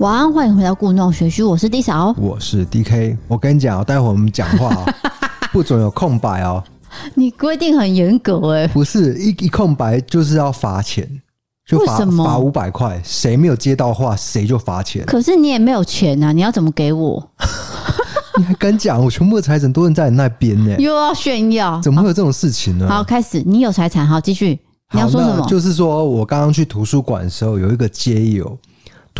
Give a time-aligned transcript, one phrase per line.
[0.00, 3.14] 晚安，欢迎回到故弄玄虚，我是 D 嫂，我是 DK。
[3.28, 4.94] 我跟你讲，待会我们讲话、哦、
[5.52, 6.64] 不准有空白哦。
[7.14, 11.06] 你规定很严格哎，不是一一空白就是要罚钱，
[11.68, 15.04] 就罚罚五百块，谁没有接到话谁就罚钱。
[15.04, 17.22] 可是你也没有钱啊，你要怎么给我？
[18.38, 19.04] 你还敢讲？
[19.04, 21.78] 我全部的财产都在你那边呢，又要炫耀？
[21.82, 22.88] 怎么会有这种事情呢？
[22.88, 24.58] 好，好，开始，你有财产，好，继续。
[24.94, 25.46] 你要说什么？
[25.46, 28.56] 就是说我刚刚去图书馆的时候，有一个街友。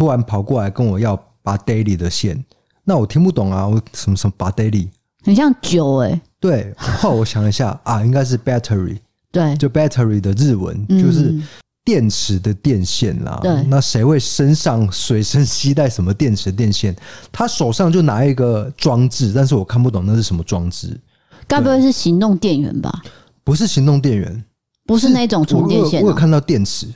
[0.00, 2.42] 突然跑过来跟我要拔 daily 的线，
[2.84, 4.88] 那我听不懂啊，我什么什么拔 daily，
[5.22, 6.20] 很像酒哎、欸。
[6.40, 8.96] 对，后来我想一下 啊，应该是 battery，
[9.30, 11.38] 对，就 battery 的日文、嗯、就是
[11.84, 13.38] 电池的电线啦。
[13.42, 16.96] 对，那谁会身上随身携带什么电池的电线？
[17.30, 20.98] 他手上就拿一个装置，但是我看不懂那是什么装置。
[21.46, 23.02] 该不会是行动电源吧？
[23.44, 24.44] 不是行动电源，
[24.86, 26.04] 不是那种充电线、喔。
[26.06, 26.86] 我有看到电池。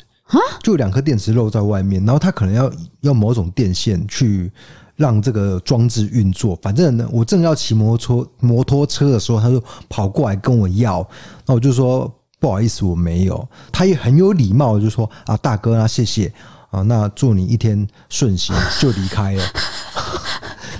[0.62, 4.50] 就两颗电池露在外面，然后他可能要用某种电线去
[4.96, 6.58] 让这个装置运作。
[6.62, 11.06] 反正呢，我正要骑摩托摩托车的时候，他就跑过来跟我要，
[11.46, 13.46] 那我就说不好意思，我没有。
[13.72, 16.32] 他也很有礼貌，就说啊，大哥啊，谢谢
[16.70, 19.42] 啊，那祝你一天顺心，就离开了。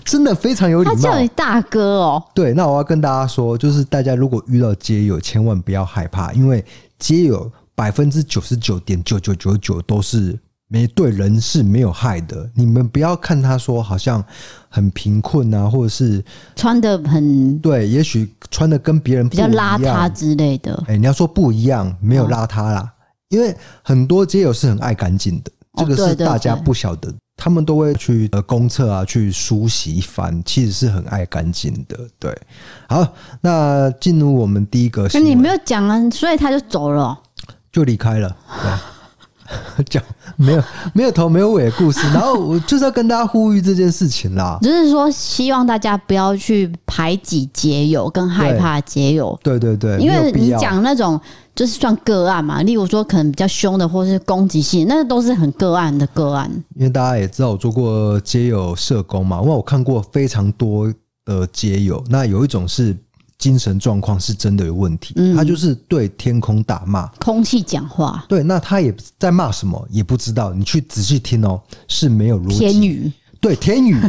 [0.04, 2.22] 真的非常有礼貌，他叫你大哥哦。
[2.34, 6.64] 对，那我要跟大家说，就是大家如果遇到街友，千万不要害怕，因为
[6.98, 7.50] 街友。
[7.74, 12.48] 百分之九十九点九九九九都是没对人是没有害的。
[12.54, 14.24] 你们不要看他说好像
[14.68, 16.24] 很贫困啊，或者是
[16.56, 20.82] 穿的很对，也许穿的跟别人比较邋遢之类的。
[20.86, 22.92] 哎，你要说不一样，没有邋遢啦，
[23.28, 27.12] 因为很多街友是很爱干净的，这个是大家不晓得。
[27.36, 31.98] 他们都会去呃公厕啊，去梳洗一番，其实是很爱干净的。
[32.16, 32.32] 对，
[32.88, 37.20] 好，那进入我们第一个，那你没有讲啊，所以他就走了。
[37.74, 38.36] 就离开了，
[39.76, 40.00] 对， 讲
[40.36, 40.62] 没有
[40.92, 51.20] 没有头没有尾的故事，然后我就是要跟大家呼吁这件事情啦，就是说希望大家不要去排挤结友跟害怕结友，对对对，因为你讲那种
[51.52, 56.48] 就是算个案嘛，例如说可能比较凶的或是攻击性，那都是很个案的个案。
[56.76, 60.86] 因为大家也知道我做过结友社工嘛，因为我看过非常多
[61.24, 62.96] 的结友，那有一种是。
[63.44, 68.24] 精神状况是真的有问题，嗯，他就是对天空大骂，空气讲话。
[68.26, 72.58] 对，那他也在骂什么也不知道，你去仔细听哦，是没有逻辑。
[72.60, 73.12] 天语，
[73.42, 74.00] 对，天语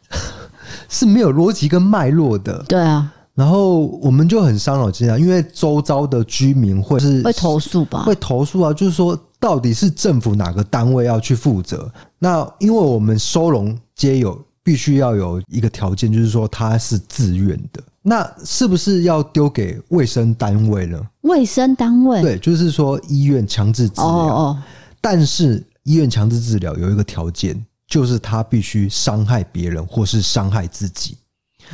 [0.88, 2.64] 是没有逻辑跟脉络的。
[2.66, 8.04] 对啊，然后我们就很伤脑筋啊，因为周遭的居民会是会投诉吧？
[8.04, 11.92] 会投诉啊，就是说到底是政府哪个单位要去负责？
[12.18, 17.82] 那因为我们收容街有必须要有一个条件，就是说他是自愿的。
[18.08, 21.00] 那是不是要丢给卫生单位呢？
[21.20, 24.06] 卫生单位对，就是说医院强制治疗。
[24.06, 24.62] 哦哦。
[25.00, 31.16] 但是医院强制治疗有一个条件，就是他必须伤害别人或是伤害自己。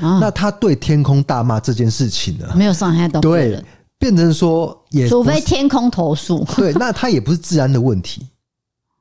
[0.00, 0.18] 啊。
[0.18, 2.46] 那他对天空大骂这件事情呢？
[2.56, 3.60] 没有伤害到别人。
[3.60, 3.64] 对，
[3.98, 6.44] 变成说也，除非天空投诉。
[6.56, 8.26] 对，那他也不是治安的问题。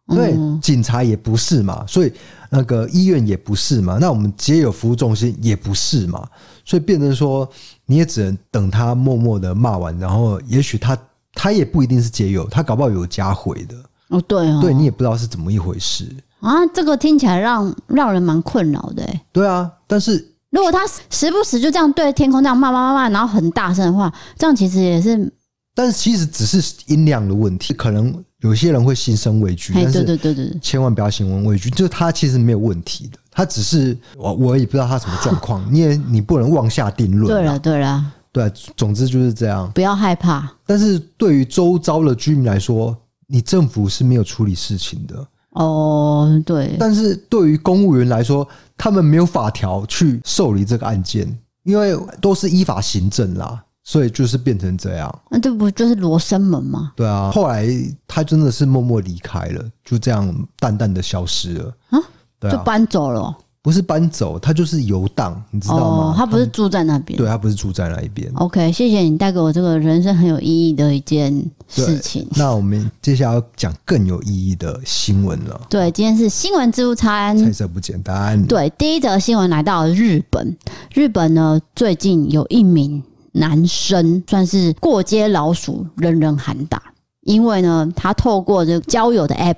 [0.06, 2.12] 对，警察也不是嘛，所以
[2.50, 6.28] 那个医院也不是嘛，那我们街友服务中心也不是嘛，
[6.66, 7.50] 所以变成说
[7.86, 10.98] 你也只能等他默默的骂完，然后也许他
[11.34, 13.76] 他也不一定是解友，他搞不好有加回的
[14.10, 16.08] 哦，对哦，对你也不知道是怎么一回事
[16.40, 20.80] 啊，这个听起来让让人蛮困扰的，对啊，但是如果他
[21.10, 25.32] 时不时就这样对天空这样骂骂骂骂，然后很大声的话，这样其实也是，
[25.74, 28.24] 但是其实只是音量的问题，可能。
[28.44, 31.70] 有些人会心生畏惧，但是千万不要心生畏惧。
[31.70, 37.28] 就是他其实没有问题的，他只是我我也不知道他什么状况， 你也你不能妄下定论。
[37.28, 39.70] 对了对了，对，总之就是这样。
[39.74, 40.50] 不要害怕。
[40.66, 42.96] 但是对于周遭的居民来说，
[43.28, 45.28] 你政府是没有处理事情的。
[45.52, 46.76] 哦，对。
[46.80, 51.28] 但是对于公务员来说，他们没有法条去受理这个案件，
[51.64, 53.64] 因为都是依法行政啦。
[53.86, 56.94] 所以就是变成这样，那这不就是罗生门吗？
[56.96, 57.68] 对啊，后来
[58.08, 62.00] 他真的是默默离开了，就这样淡淡的消失了啊，
[62.44, 63.36] 对啊，就搬走了。
[63.62, 66.12] 不是搬走，他就是游荡，你知道吗？
[66.12, 68.30] 哦，他不是住在那边，对，他不是住在那一边。
[68.36, 71.34] OK，谢谢你带给我这个人生很有意义的一件
[71.70, 72.28] 事情。
[72.36, 75.62] 那我们接下来要讲更有意义的新闻了。
[75.70, 78.46] 对，今天是新闻自助餐，菜色不简单。
[78.48, 80.58] 对，第一则新闻来到了日本，
[80.94, 83.02] 日本呢最近有一名。
[83.36, 86.80] 男生算是过街老鼠，人人喊打。
[87.22, 89.56] 因为呢，他透过这个交友的 app，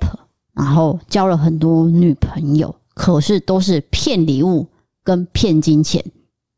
[0.56, 4.66] 然后交了很多女朋友，可是都是骗礼物
[5.04, 6.02] 跟骗金钱，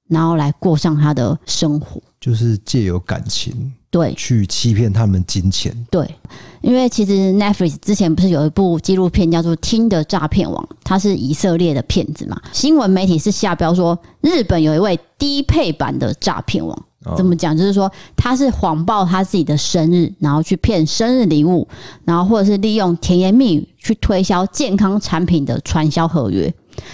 [0.08, 2.00] 然后来过上他的生活。
[2.20, 5.72] 就是借由感情对，去欺骗他们金钱。
[5.90, 6.08] 对，
[6.62, 12.40] 因为其实 Netflix 之前不是有一部纪录片叫做《Tinder 诈骗王》，他是以色列的骗子嘛。
[12.52, 16.84] 新闻媒体是下标说，日本有一位低配版的诈骗王。
[17.16, 17.56] 怎么讲？
[17.56, 21.66] 就是说他是谎报他自己的生日，然后去骗生日礼物，
[22.04, 26.52] 然后或者是利用甜言蜜语去推销健康产品的传销合约。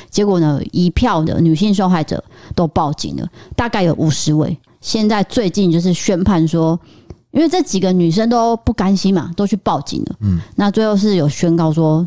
[0.09, 2.23] 结果呢，一票的女性受害者
[2.55, 4.59] 都报警了，大概有五十位。
[4.81, 6.79] 现在最近就是宣判说，
[7.31, 10.17] 因为这几个女生都不甘心嘛，都去报警了。
[10.21, 12.07] 嗯，那最后是有宣告说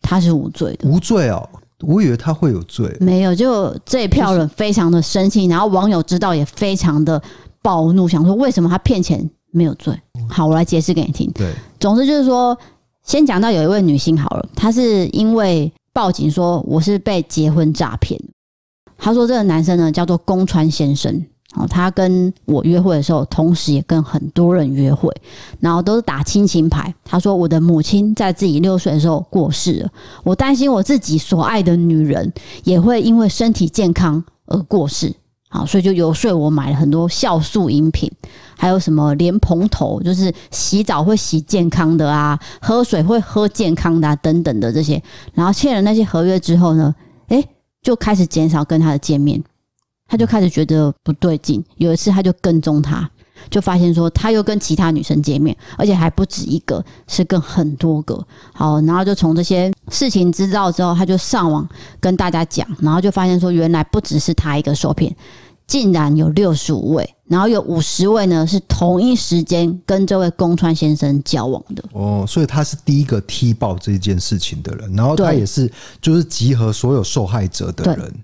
[0.00, 1.48] 他是无罪的，无罪哦。
[1.86, 7.20] 我以为他会有罪，没有，就这一票人非常的生气，然后网友知道也非常的
[7.62, 9.98] 暴怒，想说为什么他骗钱没有罪？
[10.28, 11.30] 好，我来解释给你听。
[11.34, 12.56] 对，总之就是说，
[13.02, 18.20] 先讲到有一位女性好了，她是因为报警说我是被结婚诈骗，
[18.96, 21.24] 她说这个男生呢叫做宫川先生。
[21.56, 25.08] 哦，他跟我约会的时候，同时也跟很多人约会，
[25.60, 26.92] 然后都是打亲情牌。
[27.04, 29.90] 他说，我的母亲在自己六岁的时候过世了，
[30.24, 32.32] 我担心我自己所爱的女人
[32.64, 35.14] 也会因为身体健康而过世。
[35.48, 38.10] 好，所以就游说我买了很多酵素饮品，
[38.58, 45.00] 还有什么莲蓬头，就是洗澡会洗健康的啊，喝水会喝健康的啊，等等的这些。
[45.32, 46.92] 然后签了那些合约之后呢，
[47.28, 47.48] 诶，
[47.80, 49.40] 就开始减少跟他的见面。
[50.06, 53.08] 他就开始觉得不对劲，有一次他就跟踪他，
[53.50, 58.24] 就发现说他又跟其他女生见面，而且还不止一个，是跟很多个。
[58.52, 61.68] 好，然后就从这些事情知道之后，他就上网
[62.00, 65.14] 跟大家讲，然后就发现说原来不只是他一个受骗，
[65.66, 71.82] 竟然有六十五位，然后有五十位呢是同一时间跟这位宫川先生交往的。
[71.92, 78.23] 哦，所以他是第一个踢爆这件事情的人，然后他也是就是集合所有受害者的人。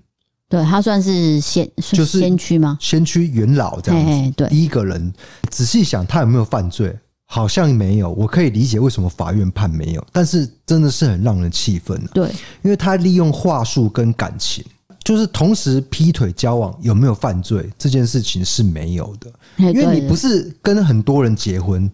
[0.51, 2.77] 对，他算是先就是先驱吗？
[2.81, 4.11] 先驱元老这样子。
[4.11, 5.13] 嘿嘿对，第一个人
[5.49, 6.93] 仔细想，他有没有犯罪？
[7.25, 8.11] 好像没有。
[8.11, 11.97] 我可以理解为什么法院判没有，但是真的是很让人气愤。
[12.13, 12.27] 对，
[12.63, 14.61] 因为他利用话术跟感情，
[15.05, 19.31] 就是同时劈腿交往，有没有犯罪这件事情是没有的。
[19.55, 21.89] 因为你不是跟很多人结婚，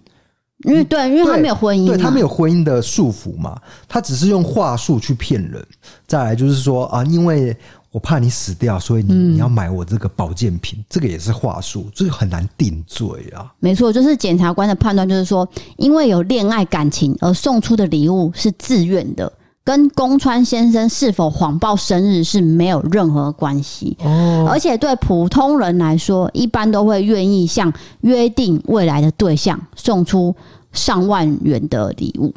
[0.65, 3.55] 因为对，因为他没有婚姻，对，他没有婚姻的束缚嘛，
[3.87, 5.63] 他只是用话术去骗人。
[6.07, 7.55] 再来就是说啊，因为。
[7.91, 13.51] 我怕你死掉，所以你你要买我这个保健品，嗯、这个也是话术，这个很难定罪啊。
[13.59, 15.47] 没错，就是检察官的判断，就是说，
[15.77, 19.31] 因为有恋爱感情而送出的礼物是自愿的，
[19.63, 23.97] 跟宫川先生是否谎报生日是没有任何关系。
[24.01, 30.35] 哦，而且对普通人来说，一般都会愿意向约定未来的对象送出
[30.71, 32.33] 上万元的礼物。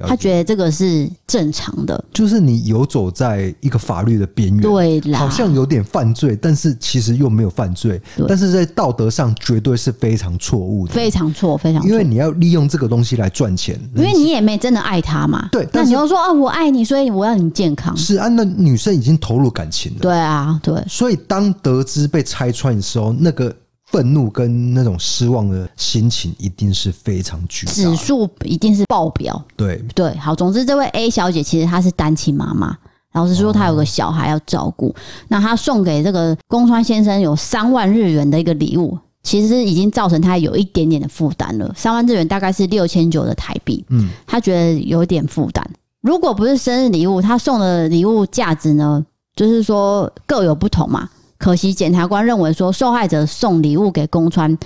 [0.00, 23.54] 他觉得这个是正常的，就是你游走在一个法律的边缘，对啦，好像有点犯罪，但是其实又没有犯罪，但是在道德上绝对是非常错误的，非常错，非常错，因为你要利用这个东西来赚钱，因为你也没真的爱他嘛，对，那你又说啊，我爱你，所以我要你健康，是啊，那女生已经投入感情了，对啊，对，所以当得知被拆穿的时候，那个。
[23.94, 29.40] 愤怒跟那种失望的心情一定是非常巨大，指数一定是爆表。
[29.56, 32.76] 对对，好，总之这位 A 小姐其实她是单亲妈妈，
[33.12, 34.88] 老实说她有个小孩要照顾。
[34.88, 34.94] 哦、
[35.28, 41.72] 那她送给这个宫川先生有三万日元的一个礼物，其实已经造成她有一点点的负担了。
[41.76, 45.64] 三万日元大概是六千九的台币，嗯，她觉得有点负担。
[46.00, 51.08] 如果不是生日礼物，她送的礼物价值呢，就是说各有不同嘛。
[51.44, 54.56] 可惜，检察官认为说，受害者送礼物给宫川，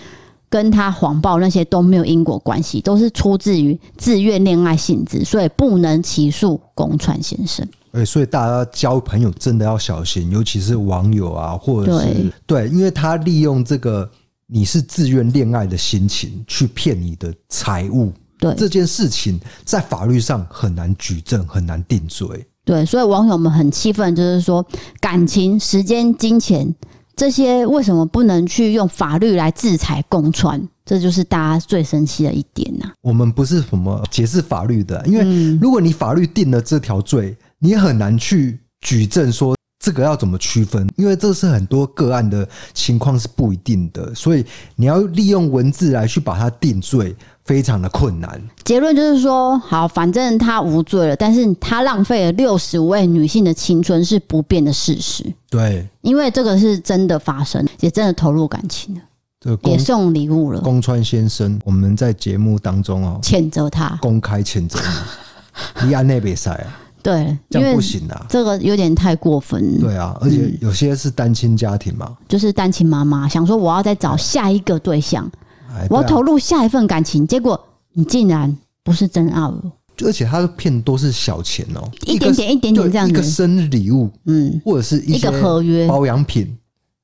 [0.49, 7.67] 跟他谎报那些都没有因果关系，都是出自于自愿恋爱性质，所以不能起诉宫川先生。
[7.91, 12.07] 哎，所以大家交朋友真的要小心，尤其是网友啊，或者是
[12.47, 14.09] 对，对，因为他利用这个
[14.47, 22.47] 你是自愿恋爱的心情去骗你的财物，对这件事情，在法律上很难举证，很难定罪。
[22.69, 24.63] 对，所以网友们很气愤，就是说
[25.01, 26.75] 感情、时间、金钱
[27.17, 30.61] 这些，为什么不能去用法律来制裁宫川？
[30.85, 32.93] 这就是大家最生气的一点呐、啊。
[33.01, 44.45] 我们不是什么解释法律的，因为如果你法律定了这条罪，你很难去举证说这个要怎么区分，因为这是很多个案的情况是不一定的，所以
[44.77, 47.17] 你要利用文字来去把它定罪。
[47.49, 48.39] 非常的困难。
[48.63, 55.25] 结论就是说，好，反正他无罪了，但是他浪费了六十位女性的青春是不变的事实。
[55.49, 59.01] 对，因为这个是真的发生，也真的投入感情了，
[59.41, 60.61] 这个也送礼物了。
[60.61, 64.79] 宫川先生，我们在节目当中哦，谴责他，公开谴责
[65.81, 66.69] 你，立案内比赛啊，
[67.03, 69.81] 对，这样不行啊，这个有点太过分。
[69.81, 75.27] 对啊，而且有些是单亲家庭嘛，就是单亲妈妈想说我要再找下一个对象。
[75.79, 77.59] 孩，我要投入下一份感情，结果
[77.93, 79.63] 你竟然不是真爱了。
[80.05, 86.57] 而且他的骗都是小钱哦，一点点、一点点这样子，一个生日礼物，嗯，或者是一,一个合约保养品。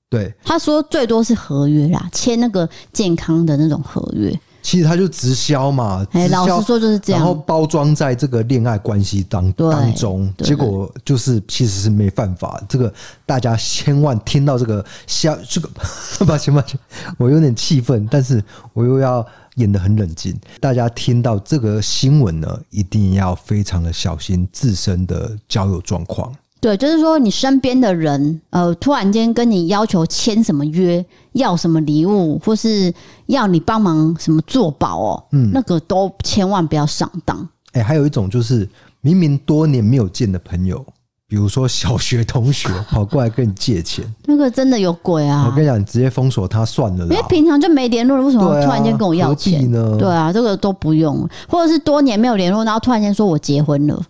[0.09, 4.33] 对，他说最多是合约啦，签那个健康的那种合约。
[4.65, 12.61] 其实他就直销嘛，哎，老实说就是这样，然后包装在这个恋爱关系当当中，结果就是其实是没犯法。
[12.67, 12.93] 这个
[13.27, 15.69] 大家千万听到这个消这个，
[16.25, 16.81] 抱歉抱歉，
[17.19, 18.43] 我有点气愤，但是
[18.73, 19.25] 我又要
[19.57, 20.35] 演得很冷静。
[20.61, 26.35] 大家听到这个新闻呢，一定要非常的小心自身的交友状况。
[26.65, 32.91] 对，就是说你身边的人，呃，突然间跟你要求签什么约，要什么礼物，或是
[33.27, 37.37] 要你帮忙什么做保哦，嗯，那个都千万不要上当。
[37.73, 38.67] 哎、欸，还有一种就是
[39.03, 40.83] 明明多年没有见的朋友，
[41.29, 45.47] 比如说小学同学 跑过来跟你借钱，那个真的有鬼啊！
[45.47, 49.99] 我跟你讲，你直接封锁他算了，因为平常就没联络，为什么突然间跟我要钱、啊、呢？
[49.99, 54.03] 对啊，这个都不用，或者是多年没有联络，然后突然间说我结婚了。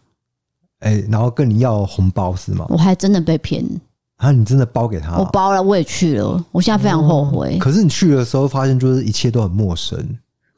[0.85, 2.67] 哎、欸，然后跟你要红包是吗？
[2.69, 3.64] 我还真的被骗
[4.19, 4.31] 啊！
[4.31, 5.17] 你真的包给他、啊？
[5.19, 6.45] 我包了，我也去了。
[6.53, 7.57] 我现在非常后悔。
[7.57, 9.99] 哦、可是你去的时候，发现就是一切都很陌生，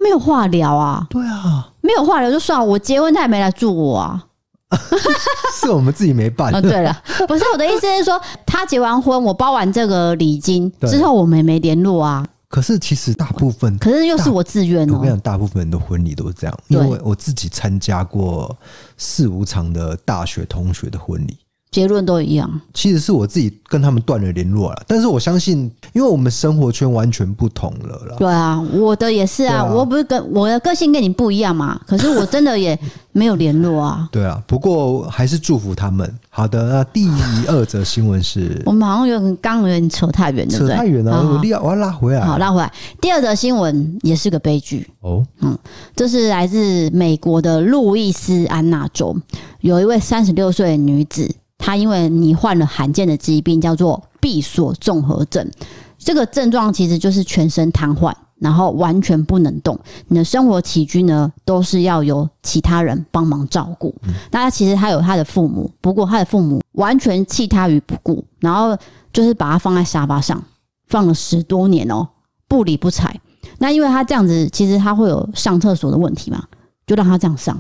[0.00, 1.06] 没有话聊啊。
[1.08, 2.64] 对啊，没有话聊就算了。
[2.64, 4.26] 我结婚他也没来祝我啊，
[5.60, 6.52] 是我们自己没办。
[6.54, 6.96] 哦， 对了，
[7.28, 12.26] 不是我的意思是说，他结完婚，我包完这个礼金之后，我们也没联络啊。
[12.48, 14.94] 可是其实大部分，可是又是我自愿哦。
[14.94, 18.56] 我跟你讲，大部分人的婚礼都是这样，因为我自己参加过
[18.96, 21.36] 四五场的大学同学的婚礼。
[21.76, 24.82] 结论都一样，其实是我自己跟他们断了联络了。
[24.86, 28.16] 但是我相信，因为我们生活圈完全不同了啦。
[28.16, 31.78] 对啊，我的也是啊，啊我不是跟我的个性跟你不一样嘛。
[31.86, 32.78] 可是我真的也
[33.12, 34.08] 没有联络啊。
[34.10, 36.10] 对啊，不过还是祝福他们。
[36.30, 37.06] 好的，那第
[37.46, 42.24] 二则新闻是， 我们好像有点刚有点扯太远，扯太远了，我拉我要拉回来。
[42.24, 42.72] 好，拉回来。
[43.02, 45.22] 第二则新闻也是个悲剧哦。
[45.42, 45.58] 嗯，
[45.94, 49.14] 这是来自美国的路易斯安那州，
[49.60, 51.30] 有一位三十六岁的女子。
[51.58, 55.50] 他因为你患了罕见的疾病，叫做闭锁综合症。
[55.98, 59.78] 这个症状其实就是全身瘫痪，然后完全不能动。
[60.08, 63.94] 你的生活起居呢，都是要由其他人帮忙照顾。
[64.30, 68.76] 那他其实他有他的父母，不过他的父母完全弃他于不顾，然后
[69.12, 70.40] 就是把他放在沙发上，
[70.86, 72.06] 放了十多年哦，
[72.46, 73.18] 不理不睬。
[73.58, 76.44] 那因为他这样子，其实他会有上厕所的问题嘛，
[76.86, 77.58] 就让他这样上。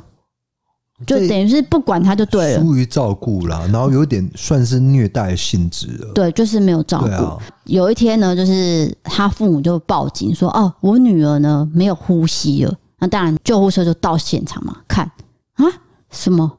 [1.04, 6.12] 就等于是不管他就对了，疏于照顾啦，然后有点算是虐待性质了。
[6.14, 7.06] 对，就是没有照顾。
[7.06, 15.04] 啊、有一天呢，就是他父母就报警说：“哦，我女儿呢没有呼吸了。”那当然，救护车就到现场嘛，看
[15.56, 15.64] 啊，
[16.10, 16.50] 什么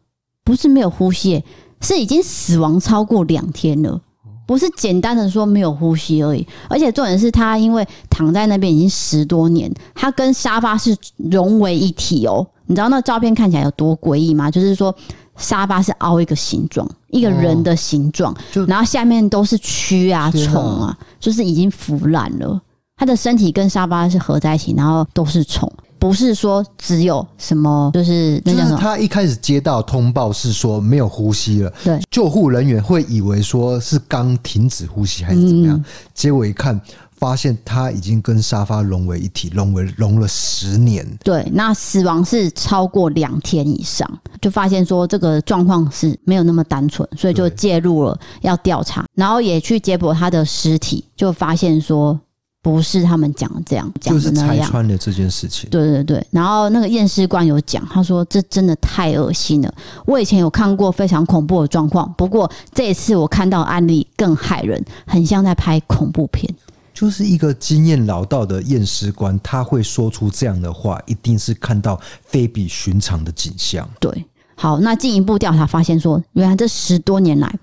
[0.44, 1.44] 不是没有呼吸，
[1.82, 4.00] 是已经死亡超过两天了，
[4.48, 6.48] 不是简单的说没有呼吸而已。
[6.68, 12.48] 而且重点是他因为躺在那边已经十多年，他跟沙发是融为一体哦。
[12.66, 14.50] 你知道那照片看起来有多诡异吗？
[14.50, 14.94] 就是说
[15.36, 18.36] 沙发是凹一个形状，一个人的形状，
[18.68, 22.60] 然后下面都是蛆啊、虫啊，就是已经腐烂了。
[22.98, 36.80] 他的身体跟沙发是合在一起，然后都是虫，不是说只有什么，就是那就是他一开始接到通报是说没有呼吸了，对，救护人员会以为说是刚停止呼吸还是怎么样，结果一看。
[37.20, 41.04] 发现他已经跟沙发融为一体，融为融了十年。
[41.24, 44.08] 对，那死亡是超过两天以上，
[44.40, 52.20] 就发现说这个状况是没有那么单纯，所以就介入了要调查，然后也去解剖他的尸体，就发现说
[52.62, 55.70] 不是他们讲的这样，就是拆穿了这件事情。
[55.70, 59.74] 对对对，然后那个验尸官有讲，他说这真的太恶心了。
[60.06, 66.54] 我以前有看过非常恐怖的状况，不过这一次我看到案例更骇人，很像在拍恐怖片。
[66.94, 73.88] 就是一个经验老道的验尸官，他会说出这样的话，一定是看到非比寻常的景象。
[74.00, 77.54] 对，好，那进一步调查发现说，原来这十多年来，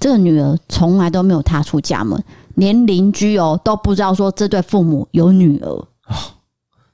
[0.00, 2.20] 这个女儿从来都没有踏出家门，
[2.54, 5.68] 连邻居哦都不知道说这对父母有女儿。
[5.68, 5.86] 哦，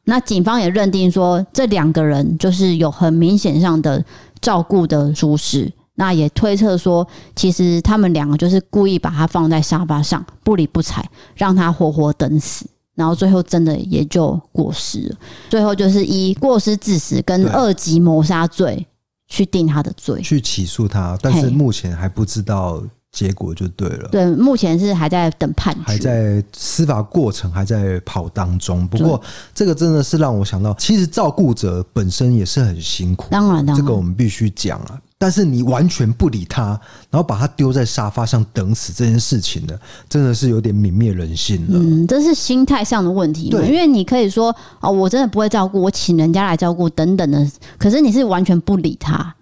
[0.05, 4.05] 那警方也认定说，这两个人就是有很明显上的
[4.41, 5.73] 照顾的疏失。
[5.99, 11.03] 那也推测说，其实他们两个就是故意把他放在沙发上，不理不睬，
[11.35, 15.17] 让他活活等死，然后最后真的也就过失了。
[15.49, 18.87] 最后就是以过失致死跟二级谋杀罪
[19.27, 22.83] 去定他的罪，去起诉他，但是目前还不知道
[23.17, 24.09] 结果就对了。
[24.11, 28.87] 对，目前是还在等判决，还在司法过程还在跑当中。
[28.87, 29.19] 不过
[29.55, 33.29] 这个真的是让我想到，其实照顾者本身也是很辛苦。
[33.31, 35.01] 当然，当然，这个我们必须讲啊。
[35.19, 39.75] 但是你完全不理他，然后把他丢在沙发上等死这件事情呢，
[40.11, 41.79] 真的是有点泯灭人性了。
[41.79, 43.49] 嗯，这是心态上的问题。
[43.49, 49.35] 对，因为你可以说哦，我真的不会照顾，我请人家来照顾等等的，可是你是完全不理他，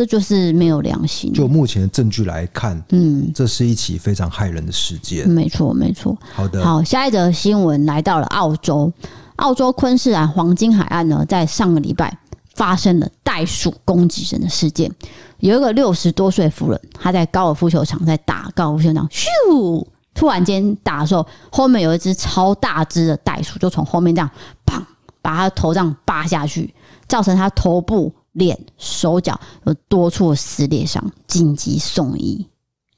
[0.00, 1.30] 这就是没有良心。
[1.30, 5.28] 就目前的证据来看，嗯，这是一起非常害人的事件。
[5.28, 6.16] 没错，没错。
[6.32, 8.90] 好的，好，下一则新闻来到了澳洲，
[9.36, 12.16] 澳洲昆士兰黄金海岸呢，在上个礼拜。
[12.54, 14.90] 发生了袋鼠攻击人的事件，
[15.38, 19.86] 有一个六十多岁夫人，她在高尔夫球场在打高尔夫球场，咻！
[20.12, 24.30] 突然间打的时候，后面有一只超大只的袋鼠，就从后面这样
[24.66, 24.78] 砰，
[25.22, 26.74] 把她头这样扒下去，
[27.08, 32.46] 造成她头部、脸、手脚有多处撕裂伤，紧急送医。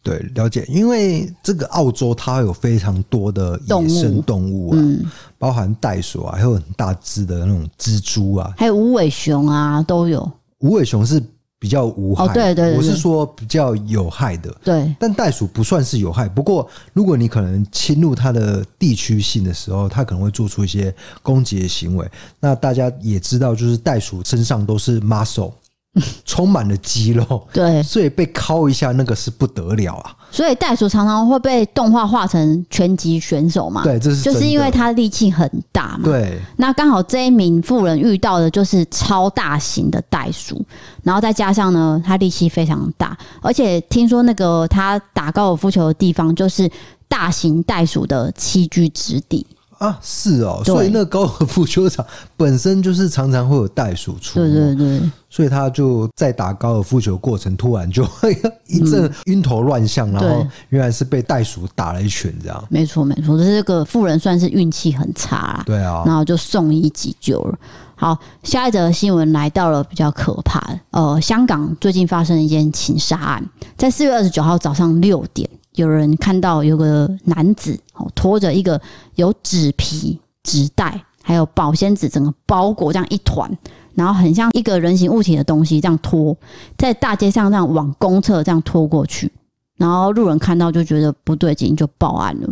[0.02, 5.04] 对，了解，因为这个澳洲它有非常多的野生动物啊，嗯、
[5.38, 10.28] 包含袋鼠啊，还有很大只的那种蜘蛛啊，还有无尾熊啊，都有。
[10.58, 11.22] 无尾熊是
[11.62, 14.52] 比较无害，哦，对对对，我是说比较有害的。
[14.64, 16.28] 对，但袋鼠不算是有害。
[16.28, 20.92] 不过，如果你可能侵入它的地区性的时候，它可能会做出一些
[21.22, 22.04] 攻击的行为。
[22.40, 25.52] 那大家也知道，就是袋鼠身上都是 muscle。
[26.24, 30.16] 充满了肌肉，对，所以被敲一下那个是不得了啊。
[30.30, 33.84] 所以袋鼠常常会被动画化成拳击选手嘛？
[33.84, 36.04] 对，这是就是因为他力气很大嘛。
[36.04, 40.64] 对，那刚好这一名富人遇到的就是超大型的袋鼠，
[41.02, 46.70] 然后再加上呢，他力气非常大，而且听说那个他打高尔夫球的地方就是
[47.06, 49.46] 大型袋鼠的栖居之地。
[49.82, 58.06] 啊，是哦，所以那个高尔夫球场本身就是常常会有袋鼠出没，对对对，所以他就在打高尔夫球过程突然就
[58.68, 62.64] 一阵晕头乱向，然后原来是被袋鼠打了一拳，这样。
[62.68, 67.58] 没错没错，这个富人算是运气很差啦，对啊，然后就送医急救了。
[67.96, 73.44] 好，下一则新闻来到了比较可怕的，呃，香港最近发生了一件情杀案，
[73.76, 75.50] 在四月二十九号早上六点。
[75.74, 78.80] 有人看到有个男子哦，拖着一个
[79.14, 83.50] 有纸皮、纸袋，还有保鲜纸，整个包裹这样一团，
[83.94, 86.36] 然后很像一个人形物体的东西这样拖，
[86.76, 89.32] 在大街上这样往公厕这样拖过去，
[89.76, 92.48] 然后路人看到就觉得不对劲，就报案了。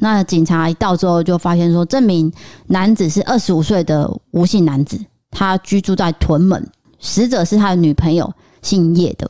[0.00, 2.32] 那警察一到之后，就发现说，这名
[2.66, 4.96] 男子是二十五岁的吴姓男子，
[5.30, 9.28] 他居住在屯门，死者是他的女朋友，姓叶的，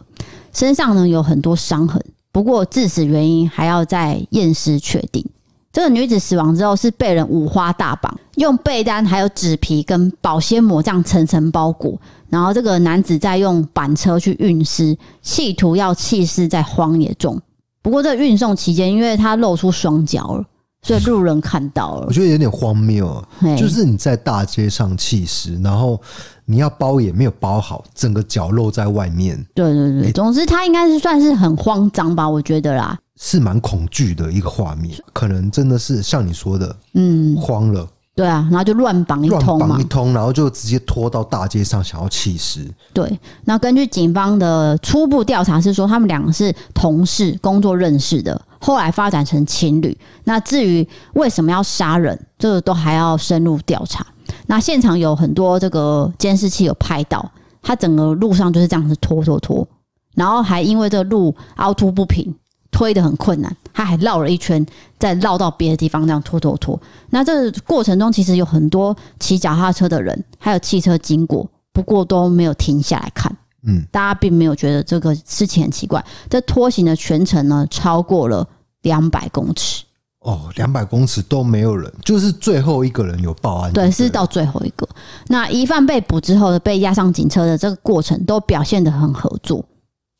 [0.52, 2.04] 身上呢有很多伤痕。
[2.38, 5.27] 不过致死原因还要再验尸确定。
[5.72, 17.37] 这个女子死亡之后是被人五花大绑，用被单还有纸皮跟保鲜膜这样层层包裹，然后这个男子再用板车去运尸，企图要弃尸在荒野中。
[17.83, 20.44] 不过这运送期间，因为他露出双脚了。
[20.82, 23.22] 所以路人看到了，我觉得有点荒谬。
[23.58, 26.00] 就是你在大街上弃尸，然后
[26.44, 29.36] 你要包也没有包好，整个脚露在外面。
[29.54, 37.86] 对对对，总之他应该是算是很慌张吧，我觉得啦，是蛮恐惧的一个画面，可能真的是像你说的，嗯，慌了。
[38.18, 42.68] 对啊，然后就乱绑一通嘛，乱绑一通，然后就直接拖到大街上，想要弃尸。
[42.92, 49.96] 对，那根据警方的初步调查是说，他们两个是同事，工作认识的，后来发展成情侣。
[50.24, 54.04] 那至于为什么要杀人，这个都还要深入调查。
[54.48, 57.31] 那现场有很多这个监视器有拍到，
[57.62, 59.64] 他整个路上就是这样子拖拖拖，
[60.16, 62.35] 然后还因为这个路凹凸不平。
[62.70, 64.64] 推的很困难，他还绕了一圈，
[64.98, 66.81] 再绕到别的地方，这样拖拖拖。
[67.11, 73.35] 那这个过程中，其实有很多骑脚踏车的人，还有汽车经过，不过都没有停下来看。
[73.66, 76.04] 嗯，大家并没有觉得这个事情很奇怪。
[76.31, 78.46] 这拖行的全程呢，超过了
[78.83, 79.85] 两百公尺。
[80.20, 83.72] 哦，两百公尺都没有人，就是最后一个人有报案。
[83.72, 84.87] 对，是到最后一个。
[85.28, 89.64] 那疑犯被捕之后的被押上警车的这个过程，都表现得很合作。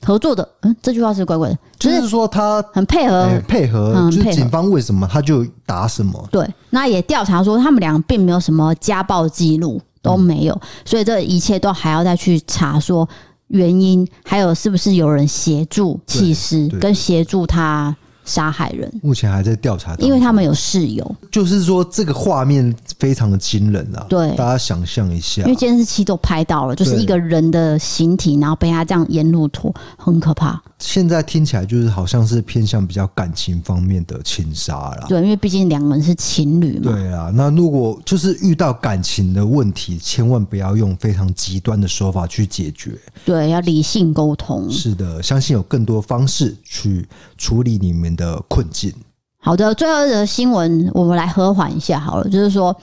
[0.07, 6.29] 合作的，嗯，这句话是怪怪的，就是说他很配合，配合，就是警方为什么他就打什么。
[6.31, 13.09] 对，那也调查说他们俩并没有什么家暴记录，都没有，所以这一切都还要再去查说
[13.49, 17.95] 原因，还有是不是有人协助弃尸，跟协助他。
[18.29, 21.17] 杀害人，目前还在调查，因为他们有室友。
[21.33, 24.05] 就是说，这个画面非常的惊人啊！
[24.09, 30.63] 对，大家想象一下，因为监视器都拍到了，就是一个人的形体，然后被他这样沿路拖，很可怕。
[30.79, 35.07] 现在听起来就是好像是偏向比较感情方面的情杀啦。
[35.09, 36.93] 对，因为毕竟两个人是情侣嘛。
[36.93, 42.97] 对啊，那如果就是遇到感情的问题，千万不要用非常极端的手法去解决。
[43.25, 44.71] 对，要理性沟通。
[44.71, 48.93] 是的，相信有更多方式去处理你们的困境。
[49.41, 52.77] 好的，最后的新闻我们来和缓一下好了，就是说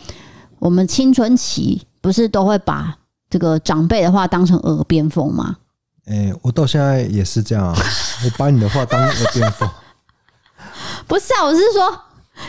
[0.60, 2.94] 我们青春期不是都会把
[3.30, 5.56] 这个长辈的话当成耳边风吗？
[6.06, 7.76] 哎、欸，我到现在也是这样、啊，
[8.24, 9.70] 我把你的话当耳边风。
[11.08, 12.02] 不是啊，我是说。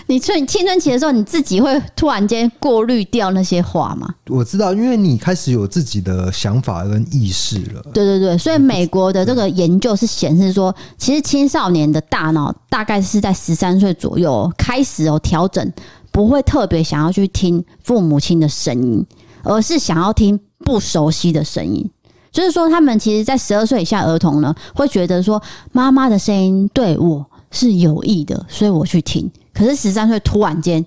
[0.08, 4.12] 你春青春期的时候，你自己会突然间过滤掉那些话吗？
[4.26, 7.80] 我知道，因为你开始有自己的想法跟意识了。
[7.94, 15.72] 对对对，所以美国的这个研究是显示说，其实青少年的大脑大概是在十三岁左右开始哦调整，
[16.10, 19.06] 不会特别想要去听父母亲的声音，
[19.44, 21.88] 而是想要听不熟悉的声音。
[22.36, 29.30] 就是说，他们其实，在十二岁以下儿童呢，会觉得说妈妈的声音对我是有益的，所以我去听。
[29.54, 30.84] 可是十三岁突然间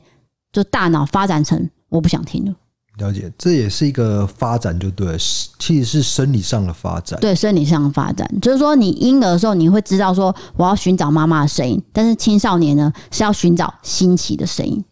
[0.54, 2.54] 就大脑发展成我不想听了。
[3.00, 5.18] 了解，这也是一个发展，就对，
[5.58, 7.20] 其实是生理上的发展。
[7.20, 14.86] 对，生理上的发展，就是说你婴儿的时候你会知道说我要寻找妈妈的声音，但是青少年呢是要寻找新奇的声音。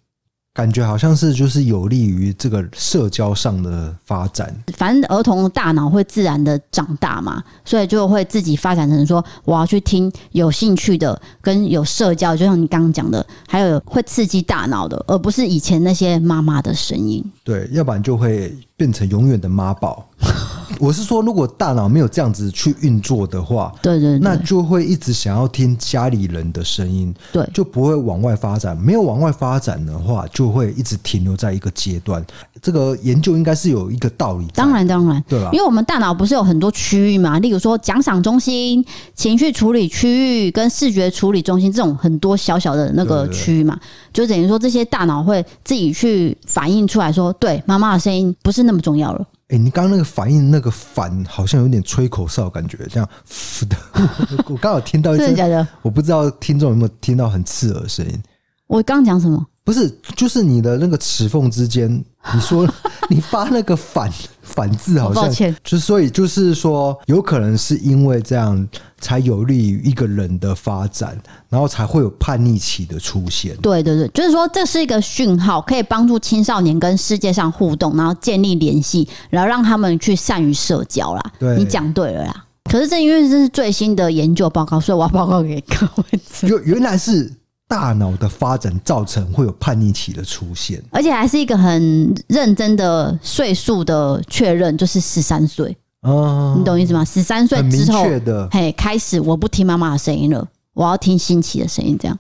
[0.58, 4.52] 感觉好像是就是有利于这个社交上的发展。
[4.74, 17.24] 反正儿童的大脑会自然的长大嘛，所以就会自己发展成说，我要去听有兴趣的，跟有社交，就像你刚刚讲的，还有会刺激大脑的，而不是以前那些妈妈的声音。
[17.44, 20.10] 对，要不然就会变成永远的妈宝。
[20.80, 28.76] 我是说，如果大脑没有这样子去运作的话，对，对对，那就会一直想要听家里人的声音，对，就不会往外发展。
[28.78, 32.26] 没有往外发展的话，就会一直停留在一个阶段。
[32.62, 34.48] 这个研究应该是有一个道理。
[34.54, 35.50] 当然，当然，对吧？
[35.54, 38.84] 因为我们大脑不是有很多区域嘛，例如说奖赏中心、
[39.16, 43.80] 情绪处理区域跟视觉处理中心这种很多小小的那个区域嘛，
[44.12, 49.26] 就等于说这些大脑会自己去反映出来说，对，妈妈的声音不是那么重要了。
[49.50, 53.10] 哎、欸，你刚刚那个反应，那个反好像有点吹口哨感觉，这样
[53.70, 53.78] 的。
[54.50, 55.68] 我刚好听到一声，真的？
[55.82, 58.22] 我不知道听众有没有听到很刺耳的声音。
[58.68, 59.46] 我刚刚讲什么？
[59.64, 61.90] 不是，就是你的那个齿缝之间，
[62.34, 62.68] 你说
[63.10, 64.12] 你发那个反
[64.58, 68.68] 反字，好像，抱歉，就所以就是说，有可能是因为这样
[69.00, 71.16] 才有利于一个人的发展，
[71.48, 73.56] 然后才会有叛逆期的出现。
[73.58, 81.22] 对对对，就是说这是一个讯号，可以帮助青少年跟世界上互动，然后建立联系，然后让他们去善于社交啦。
[81.38, 82.46] 对，你讲对了啦。
[82.64, 86.20] 可是正因为这是最新的研究报告，所以我要报告给各位。
[86.42, 87.32] 原原来是。
[87.68, 95.76] 大脑的发展造成会有叛逆期的出现，而且还是一个很认真的岁数的确认，就是十三岁。
[96.02, 97.04] 哦，你懂意思吗？
[97.04, 98.06] 十三岁之后，
[98.52, 101.98] 嘿，开始我不听妈妈的声音了，我要听新奇的声音。
[102.00, 102.18] 这样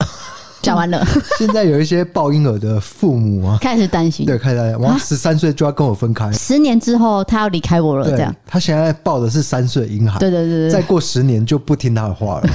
[0.60, 1.02] 讲完了。
[1.38, 8.34] 现在有一些抱婴儿的父母啊，开始担心，对，开始担心，哇，十三岁就要跟我分开，十年之后他要离开我了，这样。
[8.44, 12.50] 他现在抱的是三岁婴孩，对对对对，再过十年就不听他的话了。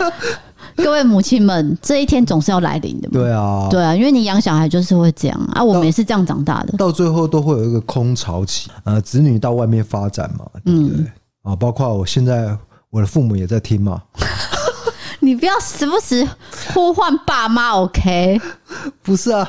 [0.84, 3.18] 各位母亲们，这一天总是要来临的嘛。
[3.18, 6.76] 对啊，对啊，因为你养小孩就是会这样啊，我们也是这样长大的。
[6.76, 11.04] 到最后都会有一个空巢期，呃，子女到外面发展嘛，对不对？
[11.42, 12.56] 啊、嗯，包括我现在
[12.90, 14.02] 我的父母也在听嘛。
[15.20, 16.28] 你不要时不时
[16.74, 18.38] 呼唤爸妈，OK？
[19.02, 19.48] 不是啊，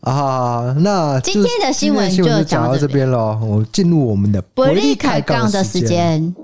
[0.00, 3.38] 啊，那今天的新闻就讲到这边了。
[3.38, 6.34] 我进入我们的伯利开杠的时间。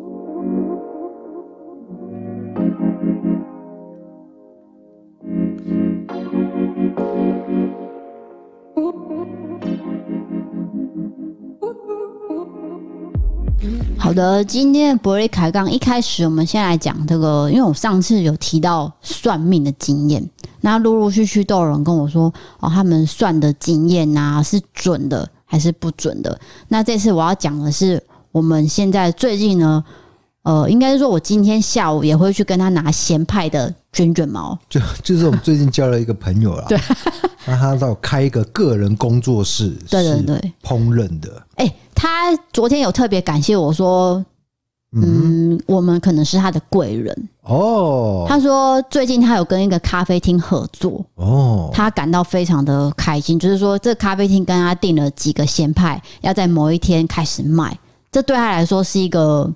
[14.05, 20.29] 好的，今天的伯利开杠一开始，我们先来讲这个，因为我上次有提到算命的经验，
[20.61, 26.38] 那陆陆续续都有人跟我说，哦，他们算的经验呐是准的还是不准的？
[26.69, 29.83] 那这次我要讲的是，我们现在最近呢，
[30.45, 36.79] 呃，应该是说我今天下午也会去跟他拿咸派的卷卷毛，就就是我们最近交了一个朋友啦，对，
[37.47, 41.77] 让他到开一个个人工作室， 对对对，烹饪的，哎、欸。
[41.95, 44.23] 他昨天有特别感谢我说，
[44.93, 48.27] 嗯，我们可能是他的贵人哦。
[48.29, 57.79] 他说最近他有跟一个咖啡厅合作哦，他感到非常的开心，就是说这咖啡厅跟他订了几个咸派，要在某一天开始卖，
[58.13, 59.51] 这对他来说是一个。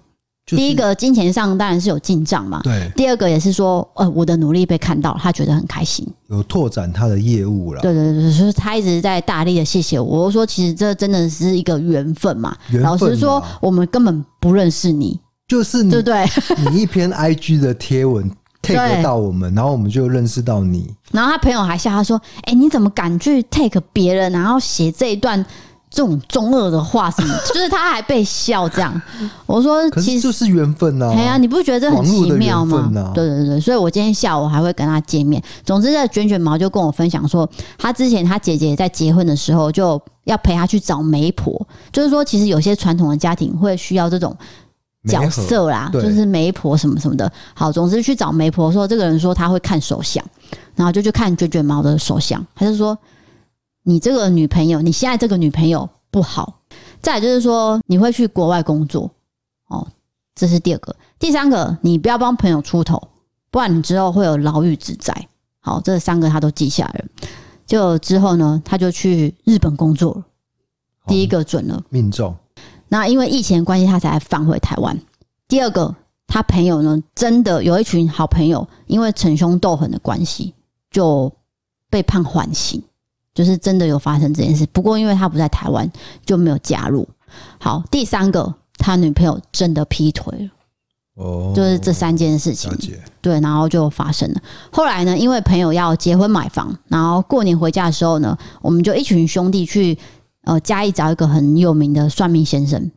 [0.56, 2.90] 第一个金钱上当然是有进账嘛，对。
[2.96, 7.80] 第二个也是说，呃，我的努力被看到，他觉得很开心，有拓展他的业务了。
[7.82, 10.24] 对对对，就是他一直在大力的谢谢我。
[10.24, 12.56] 我说，其实这真的是一个缘分嘛。
[12.70, 12.90] 缘分嘛。
[12.90, 16.24] 老实说，我们根本不认识你，就是你对不对？
[16.70, 18.30] 你一篇 IG 的贴文
[18.62, 20.94] take 到我们，然后我们就认识到你。
[21.12, 25.44] 然后他朋友还笑他说：“哎，你怎么敢去 take 别人，然后写这一段？”
[25.90, 29.00] 这种中二的话，什么 就是他还被笑这样。
[29.46, 31.12] 我说，其实就是缘分呐。
[31.16, 32.90] 哎呀，你不觉得这很奇妙吗？
[33.14, 35.42] 对对对，所以我今天下午还会跟他见面。
[35.64, 37.48] 总之，这卷卷毛就跟我分享说，
[37.78, 44.36] 他之前他姐姐在结婚的时候就要陪他去找媒婆，就是说，其实有些传统的家庭会需要这种
[45.08, 47.30] 角色啦，就是媒婆什么什么的。
[47.54, 50.22] 好，总之去找媒婆说，这个人说他会看手相，
[50.74, 52.96] 然后就去看卷卷毛的手相，他就说
[53.88, 56.60] 你这个女朋友，你现在这个女朋友不好。
[57.00, 59.10] 再就是说你会去国外工作，
[59.68, 59.88] 哦，
[60.34, 60.94] 这是第二个。
[61.18, 63.08] 第三个，你不要帮朋友出头，
[63.50, 65.28] 不然你之后会有牢狱之灾。
[65.60, 67.04] 好，这三个他都记下来了。
[67.64, 70.24] 就之后呢，他就去日本工作了。
[71.06, 72.36] 第一个准了，命中。
[72.88, 75.00] 那因为疫情关系，他才返回台湾。
[75.46, 75.96] 第二个，
[76.26, 80.52] 他朋友呢，真的有一群好朋友，因为逞凶斗狠的关系，
[80.90, 81.32] 就
[81.88, 82.82] 被判缓刑，
[83.38, 84.66] 就是真的有发生这件事。
[84.72, 85.88] 不过因为他不在台湾，
[86.26, 87.08] 就没有加入。
[87.60, 90.50] 好，第三个，他女朋友真的劈腿了。
[91.14, 92.68] 哦，就是这三件事情，
[93.20, 94.40] 对，然后就发生了。
[94.72, 99.96] 后来呢，因为朋友要结婚买房，然后过年回家的时候呢，我们就一群兄弟去
[100.42, 102.90] 呃嘉义找一个很有名的算命先生。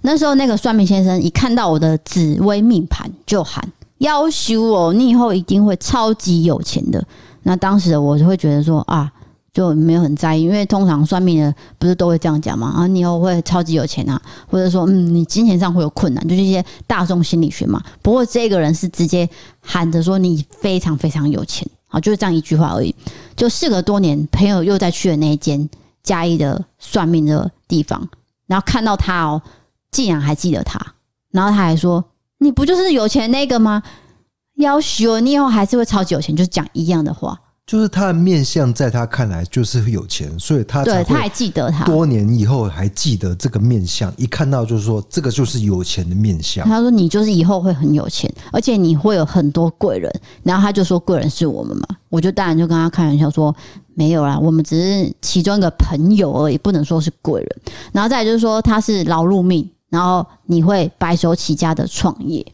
[0.00, 3.62] 那时候那个算命先生一看到我的紫微命盘，就喊
[3.98, 7.06] 要求哦，你以后一定会超级有钱的。
[7.44, 9.12] 那当时我就会觉得说啊。
[9.58, 12.68] 就没有很在意，因为通常算命的不是都会这样讲吗？
[12.68, 17.82] 啊，你以后会超级有钱啊，或者说，嗯，你金钱上会有困难，就是一些大众心理学嘛。
[18.00, 19.28] 不过这个人是直接
[19.60, 22.94] 喊着说你非常非常有钱，好，就是这样一句话而已。
[23.34, 25.68] 就事隔多年，朋友又再去了那一间
[26.04, 28.08] 嘉义的算命的地方，
[28.46, 29.42] 然后看到他哦，
[29.90, 30.78] 竟然还记得他，
[31.32, 32.04] 然后他还说
[32.38, 33.82] ：“你不就是有钱那个吗？
[34.54, 37.40] 要许你以后还是会超级有钱。”就讲一样的话。
[37.68, 46.66] 就是他的面相，在他看来就是有钱，所以他对他还记得他多年以后还记得这个面相，一看到就是说这个就是有钱的面相。
[46.66, 50.10] 他说你就是以后会很有钱，而且你会有很多贵人。
[50.42, 53.54] 然后他就说贵人是我们嘛，我就当然就跟他开玩笑说
[53.92, 57.56] 没有啦，我们只是其中一个朋友而已，不能说是贵人。
[57.92, 62.46] 然后再就是说他是劳碌命，然后你会白手起家的创业。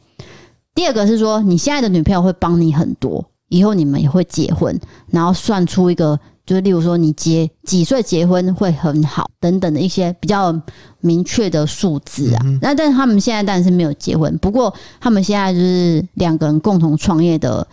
[0.74, 3.24] 第二个是说你现在的女朋友会帮你很多。
[3.48, 4.78] 以后你们也会结婚，
[5.10, 10.54] 然后算出一个，就是例如说你结几岁结婚会很好等等的一些比较
[11.00, 12.40] 明确的数字啊。
[12.60, 17.66] 那但是他们现在当然是没有结婚，不过他们现在就是两个人共同创业的，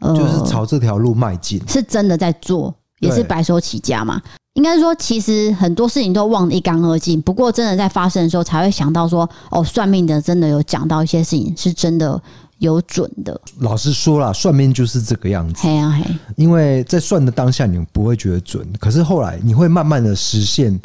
[0.00, 4.22] 呃，就是朝这条路迈进，是真的在做，也是白手起家嘛。
[4.54, 12.18] 应该说，其实很多事情都忘得一干二净，不过真的在发生的时候才会想到说，哦，算命的真的有讲到一些事情是真的。
[12.58, 15.62] 有准的，老实说啦，算命就是这个样子。
[15.62, 20.80] 嘿啊嘿，因为在算的当下，你不会觉得准，可是后来你会慢慢的实现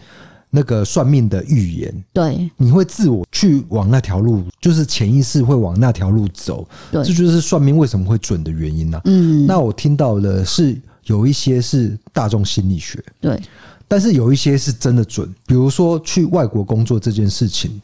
[0.50, 2.04] 那个算命的预言。
[2.12, 6.68] 对，你会自我去往那条路，就是潜意识会往那条路走。
[6.92, 9.02] 对，这就是算命为什么会准的原因呢、啊？
[9.06, 13.42] 嗯，那我听到的是有一些是大众心理学，对，
[13.88, 17.82] 但是有一些是真的准，比如说去外国工作这件事情。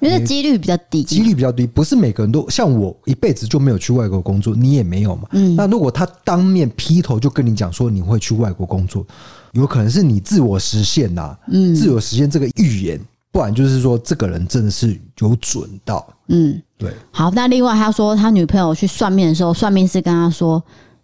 [0.00, 5.28] 因为几率比较低，几率比较低，不是每个人都像我一辈子就没有去外国工作，你也没有嘛。
[5.32, 9.06] 嗯，那如果他当面劈头就跟你讲说你会去外国工作，
[9.52, 12.98] 有可能是你自我实现呐，嗯，自我实现这个预言，
[13.30, 16.92] 不然就是说这个人真的是有准到，嗯，对。
[17.10, 20.62] 好，那另外他说他女朋友去算命的时候，算命师跟他说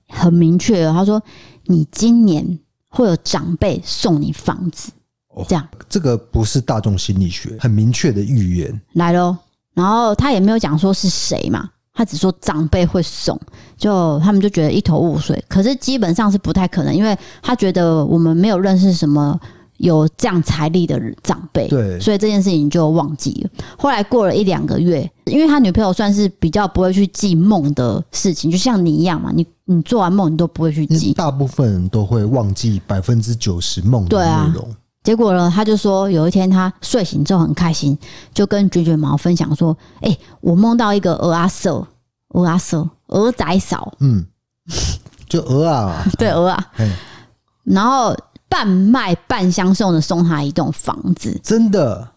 [0.09, 1.23] 很明确，他说
[1.67, 4.91] 你今年会有长辈送你房子。
[5.49, 9.37] 这样，这个不是大众心理学，很明确的预言来喽。
[9.75, 13.39] 然后他也没有讲说是谁嘛，他只说长辈会送，
[13.77, 15.45] 就他们就觉得一头雾水。
[15.49, 19.39] 可是基本上是不太可能，因为他觉得我们没有认识什么
[19.77, 23.51] 有这样财力的长辈，对，所以这件事情就忘记了。
[23.77, 34.75] 后来过了一两个月，因为他女朋友算是比较不会去记梦的事情，就像你一样嘛，你你做完梦你都不会去记，大部分人都会忘记百分之九十梦的内容。
[35.07, 37.97] 结果呢，他就说有一天他睡醒之后很开心，
[38.35, 39.71] 就跟卷卷毛分享说
[40.03, 41.87] ：“哎、欸，我梦到一个鹅阿嫂，
[42.31, 44.27] 鹅阿嫂，鹅仔嫂，嗯，
[45.29, 46.73] 就鹅啊， 对鹅啊，
[47.63, 48.17] 然后
[48.49, 52.09] 半卖半相送的送他一栋房子，真的，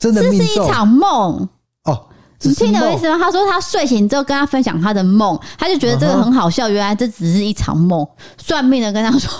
[0.00, 1.48] 真的，这是一场梦。
[1.84, 2.06] 哦。
[2.40, 3.16] 你听懂意思吗？
[3.16, 8.04] 他说他睡醒之后跟他分享他的梦，他就觉得这个很好笑，原来这只是一场梦。
[8.36, 9.30] 算命的跟他说。”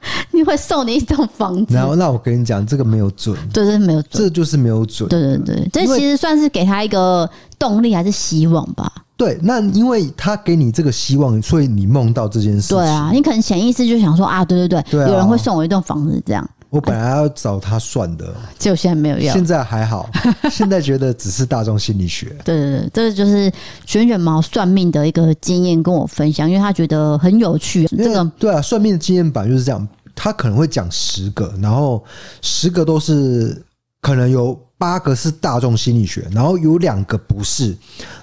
[0.32, 8.90] 你会送你一栋房子，然后那我跟你讲，这个没有准，对，这是没有准，这就是没有准，对对对，这其实算是给他一个动力还是希望吧？
[9.16, 16.48] 对，那因为他给你这个希望，所以你梦到这件事情，对啊，你可能潜意识就想说啊，对对对，有人会送我一栋房子这样。
[16.70, 20.08] 我本来要找他算的，就现在没有要，现在还好，
[20.50, 22.26] 现在觉得只是大众心理学。
[22.44, 23.50] 对对对，这个就是
[23.86, 27.86] 卷卷毛算命的一个经验跟我分享，因为他觉得很有趣。
[27.86, 29.88] 这个对啊，算命的经验版就是这样。
[30.20, 32.04] 他可能会讲十个，然后
[32.42, 33.64] 十个都是
[34.00, 37.68] 可能有八个是大众心理学，然后有两个不是，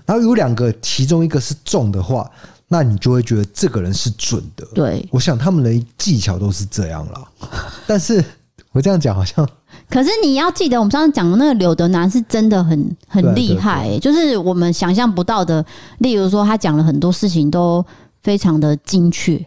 [0.06, 2.30] 然后有两个其中一个是中的话，
[2.68, 4.66] 那你就会觉得这个人是准的。
[4.74, 7.24] 对，我想他们的技巧都是这样啦。
[7.86, 8.24] 但是
[8.72, 9.48] 我这样讲好像。
[9.90, 15.64] 可是你要记得，我们上次讲的那个柳德南是真的很很厉害，欸，就是我们想象不到的。
[16.00, 17.86] 例如说，他讲了很多事情都
[18.22, 19.40] 非常的精确。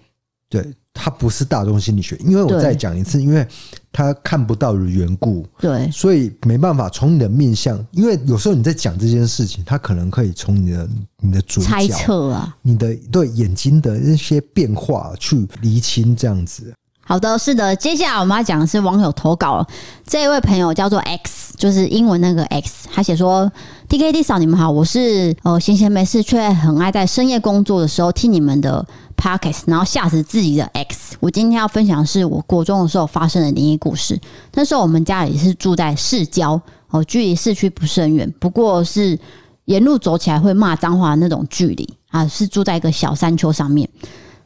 [0.48, 3.46] 对，他不是大众心理学，因为我再讲一次，因为
[3.92, 7.78] 他看不到的缘故，对，所以没办法从你的面相。
[7.92, 10.88] 因为有时候你在讲这件事情，他可能可以从你的
[11.20, 16.74] 你的嘴猜测啊，你的对眼睛的那些变化去厘清这样子。
[17.00, 19.66] 好的，是的，接下来我们要讲的是网友投稿。
[20.06, 23.50] 这一位朋友叫做 X，就是英文那个 X，他写说
[23.88, 28.86] ：“DKD 嫂，你们好，我是呃闲闲没事却很爱在深夜工作的时候听你们的
[29.18, 31.16] Podcast，然后吓死自己的 X。
[31.20, 34.18] 我今天要分享的是我国中的时候发生的灵异故事。
[34.54, 39.18] 那时候我们家里是住在市郊，哦，距离市区不是很远，不过是
[39.64, 43.88] 沿路走起来会骂脏话的那种距离啊，是住在一个小山丘上面，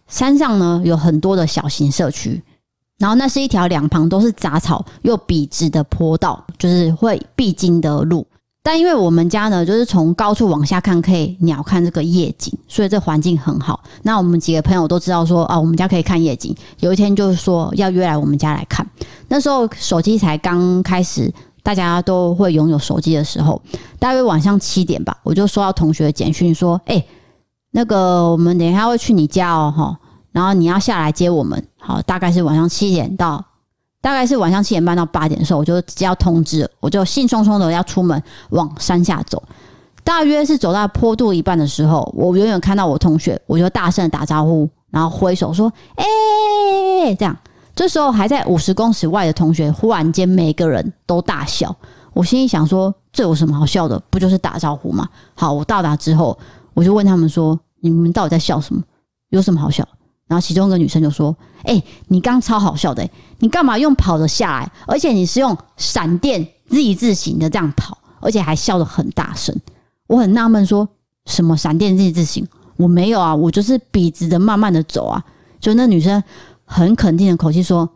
[0.09, 2.43] 山上呢有很多的小型社区。”
[2.99, 8.25] 然后那是一条两旁都是杂草又笔直的坡道，就是会必经的路。
[8.65, 13.83] 但因为我们家呢，就是从高处往下看可以鸟瞰这个夜景，所以这环境很好。
[14.03, 16.55] 那我们几个朋友都知道说啊，我们家可以看夜景。
[16.79, 18.87] 有一天就是说要约来我们家来看。
[19.27, 21.33] 那时候手机才刚开始，
[21.65, 23.61] 大家都会拥有手机的时候，
[23.99, 27.05] 大约晚上七点吧，我就收到同学的简讯说，哎，
[27.73, 29.99] 那个我们等一下会去你家哦，哈。
[30.31, 33.45] 然后你要下来接我们，好，大概是晚上七点到，
[34.03, 39.43] 大概是晚上七点半到八点的时候，我就接要通知，我就兴冲冲的要出门往山下走。
[40.05, 47.35] 大约是走到坡度一半的时候，我远远看到我同学，我就大声的打招呼，然后挥手说：“哎、这样。”
[47.75, 51.75] 这时候还在五十公尺外的同学，忽然间每个人都大笑。
[52.13, 53.99] 我心里想说：“这有什么好笑的？
[54.11, 56.37] 不就是打招呼吗？”好，我到达之后，
[56.75, 58.83] 我就问他们说：“你们到底在笑什么？
[59.31, 59.87] 有什么好笑？”
[60.33, 63.07] 然后其中一个女生就说：“哎、你刚超好笑的、
[63.41, 64.73] 你干嘛用跑着下来？
[64.87, 69.55] 而且你是用闪电 Z 字形的这样跑，而且还笑得很大声。
[70.07, 70.89] 我很纳闷，说
[71.27, 72.49] 什么闪电 Z 字形？
[72.79, 75.23] 我没有啊，我就是笔直的慢慢的走啊。
[75.61, 76.25] 就那女生
[76.65, 77.87] 很肯定的口气说：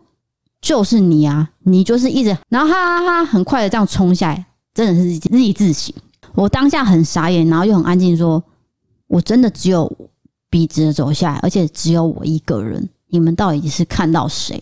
[0.61, 4.45] 就是你啊，你就是一直，然后哈哈哈，很快的这样冲下来，
[4.75, 5.95] 真的是 Z 字形。
[6.35, 8.45] 我当下很傻眼，然后又很安静，说
[9.07, 9.91] 我真的只有。”
[10.57, 12.89] 笔直的走下来，而且只有我一个人。
[13.09, 14.59] 你们到底是看到谁？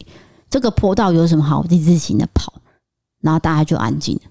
[0.50, 2.52] 这个坡道有什么好地自行的跑？
[3.20, 4.22] 然后大家就安静了，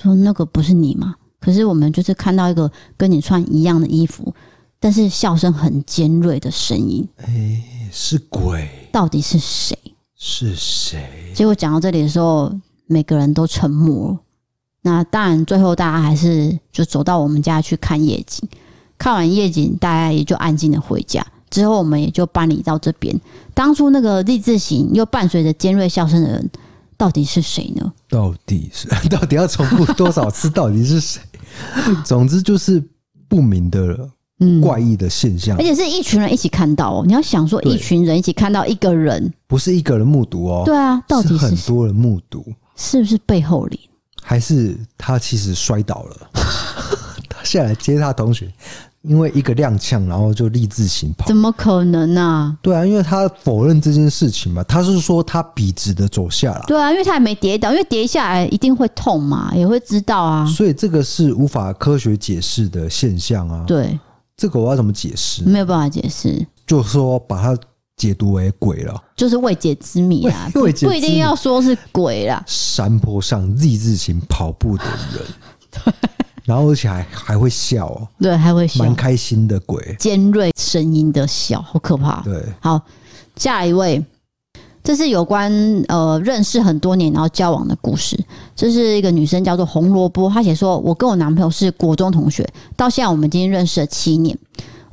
[0.00, 1.16] 说那个不是你吗？
[1.40, 4.32] 可是我们就是看到一个跟你穿一样的衣服，
[4.78, 7.04] 但是笑声很尖锐的声音。
[7.16, 8.70] 哎，是鬼？
[8.92, 9.76] 到底是谁？
[10.14, 11.32] 是谁？
[11.34, 12.52] 结果讲到这里的时候，
[12.86, 14.18] 每个人都沉默了。
[14.82, 18.48] 那当然，最后大家还是就走到我们家去看夜景。
[18.98, 21.24] 看完夜景，大家也就安静的回家。
[21.50, 23.18] 之后，我们也就搬离到这边。
[23.54, 26.50] 当初那个 Z 字形又伴随着尖锐笑声的人，
[26.96, 27.90] 到底是谁呢？
[28.08, 30.50] 到底是 到底要重复多少次？
[30.50, 31.22] 到底是谁？
[32.04, 32.82] 总之就是
[33.28, 34.10] 不明的
[34.62, 37.04] 怪异的现象，嗯，而且是一群人一起看到哦。
[37.06, 40.64] 你要想说，一群人一起看到一个人，不是一个人目睹哦。
[40.66, 42.44] 对啊，到底很多人目睹，
[42.76, 43.80] 是不是背后灵？
[44.22, 46.30] 还是他其实摔倒了？
[47.30, 48.52] 他下来接他同学。
[49.02, 52.58] 因为一个踉跄，然后就立字形跑，怎么可能呢、啊？
[52.60, 56.64] 对啊，因为他否认这件事情嘛，他是说他笔直的走下来。
[56.66, 60.44] 对啊，因为他也没跌倒，因为跌下来一定会痛嘛，也会知道啊。
[60.46, 63.64] 所以这个是无法科学解释的现象啊。
[63.66, 63.98] 对，
[64.36, 65.44] 这个我要怎么解释？
[65.44, 67.56] 没有办法解释，就是说把它
[67.96, 70.50] 解读为鬼了，就是未解之谜啊。
[70.52, 72.42] 不不一定要说是鬼啦。
[72.46, 75.94] 山坡上 Z 字形跑步的人。
[76.48, 76.54] 对。
[76.54, 82.22] 然后而且还还会笑哦，对，还会笑，蛮开心的鬼，尖锐声音的笑，好可怕。
[82.22, 82.80] 对，好，
[83.36, 84.02] 下一位，
[84.82, 85.52] 这是有关
[85.88, 88.18] 呃认识很多年然后交往的故事。
[88.56, 94.36] 这是一个女生叫做红萝卜，她写说，我跟我男朋友是国中同学，到现在我们已经认识了七年。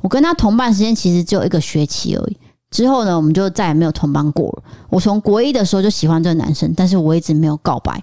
[0.02, 2.36] 我跟他同班时间其实只有一个学期而已，
[2.70, 4.62] 之后呢，我们就再也没有同班过了。
[4.88, 8.00] 我从国一的时候就喜欢这个男生，但是我一直没有告白，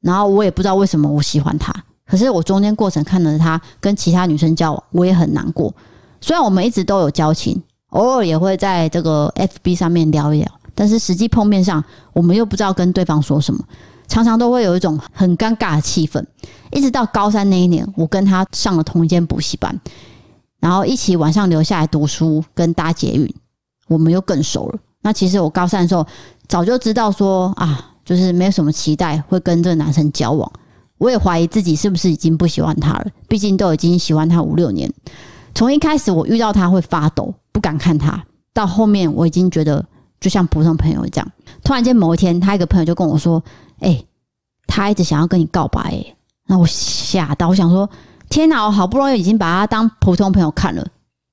[0.00, 1.72] 然后我也不知道为什么我喜欢他。
[2.10, 5.72] 可是我中间过程看到他跟其他女生交往，我也很难过。
[6.20, 13.64] 虽然我们一直都有交情，偶尔也会在这个 FB 上面聊一聊，但是实际碰面上，我们又不知道跟对方说什么，
[14.08, 16.20] 常常都会有一种很尴尬的气氛。
[16.72, 19.80] 一直到高三那一年，我跟他上了同一间补习班，
[20.58, 23.32] 然后一起晚上留下来读书跟搭捷运，
[23.86, 24.78] 我们又更熟了。
[25.02, 26.04] 那其实我高三的时候
[26.48, 30.50] 早就知道说啊，就是没有什么期待会跟这个男生交往。
[31.00, 34.92] 我也怀疑自己是不是已经不喜欢他了，毕竟都已经喜欢他五六年。
[35.54, 38.22] 从一开始我遇到他会发抖，不敢看他，
[38.52, 39.82] 到后面我已经觉得
[40.20, 41.32] 就像普通朋友这样。
[41.64, 43.42] 突然间某一天，他一个朋友就跟我说
[43.80, 44.04] ：“哎，
[44.66, 46.04] 他一直想要跟你告白。”，
[46.46, 47.88] 那我吓到，我想说
[48.28, 48.66] ：“天哪！
[48.66, 50.86] 我好不容易已经把他当普通朋友看了，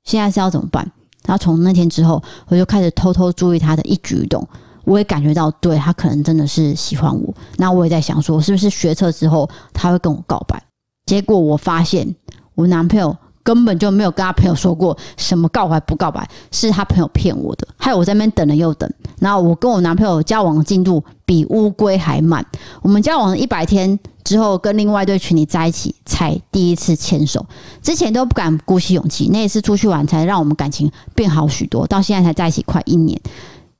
[0.05, 0.89] 现在是要怎么办？”
[1.27, 4.47] 然后从那天之后，我就开始偷偷注意他的一举一动。
[4.87, 7.33] 我也感觉到，对，他可能真的是喜欢我。
[7.57, 10.63] 那我也在想说，是不是学车之后他会跟我告白？
[11.05, 12.15] 结果我发现，
[12.55, 13.13] 我男朋友
[13.43, 17.67] 根本就没有跟他朋友说过什么告白不告白，是他朋友骗我的。
[17.75, 18.89] 害我在那边等了又等。
[19.19, 22.45] 然后我跟我男朋友交往进度比乌龟还慢。
[22.81, 27.45] 我们交往了一百天之后，跟另外一对群里在一起，才第一次牵手。
[27.81, 31.85] 之前都不敢鼓起勇气，那一次出去玩才让我们感情变好许多。
[31.87, 33.19] 到现在才在一起快一年。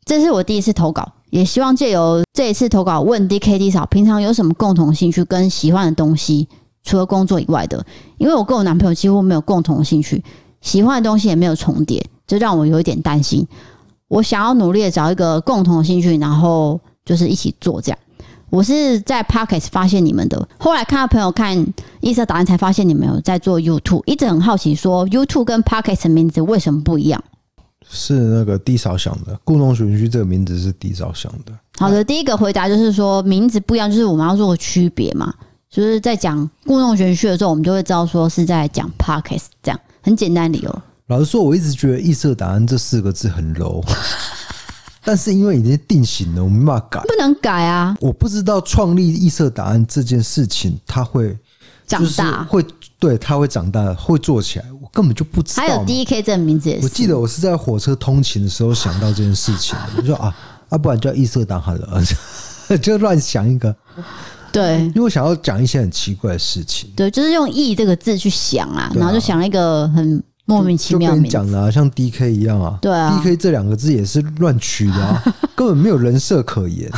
[0.08, 6.48] 这是我第一次投稿，也希望借由这一次投稿问 DKD 嫂平常有什么共同兴趣跟喜欢的东西，
[6.82, 7.86] 除了工作以外的。
[8.18, 10.24] 因为我跟我男朋友几乎没有共同兴趣，
[10.62, 13.46] 喜欢的东西也没有重叠，这让我有一点担心。
[14.08, 18.00] 我想要努力的找一个共同的兴趣，然后就是一起做这样。
[18.50, 21.68] 我是在 Podcast 发现你们的，后来看到朋友看
[22.00, 27.22] 异色档案才发现你们有在做 YouTube，一直很好奇说 YouTube 跟 Podcast 名字为什么不一样。
[27.90, 31.54] 是那个低少想的，故弄玄虚这个名字是低少想的。
[31.78, 35.34] 好的，第一个回答就是说名字不一样，就是我们要做个区别嘛。
[35.70, 40.82] 就是在讲故弄玄虚的时候，我们就会知道说是在讲 Podcast 这样，很简单理由。
[41.08, 43.86] 老实说，我一直觉得“异色答案”这四个字很 low，
[45.04, 47.96] 但是因为已经定型了，我没办法改，不能改啊。
[48.00, 51.38] 我不知道创立“异色答案”这件事情，它会
[51.86, 52.66] 长大，会
[52.98, 54.66] 对它会长大，会做起来。
[54.98, 55.62] 根本就不知道。
[55.62, 60.02] 还有 DK 这个名字也是，我记得我是在火车通勤的时候想到这件事情的。
[60.02, 60.36] 我说啊，
[60.70, 62.02] 啊，不然叫异色党好了，
[62.82, 63.76] 就乱想一个。
[64.52, 66.90] 对，因为我想要讲一些很奇怪的事情。
[66.96, 71.32] 对，就是用“异”这个字去想啊，然后就想了一个很莫名其妙的名字。
[71.32, 72.80] 讲的啊，像 DK 一样啊。
[72.82, 75.24] 对啊，DK 这两个字也是乱取的啊，
[75.54, 76.92] 根本没有人设可言，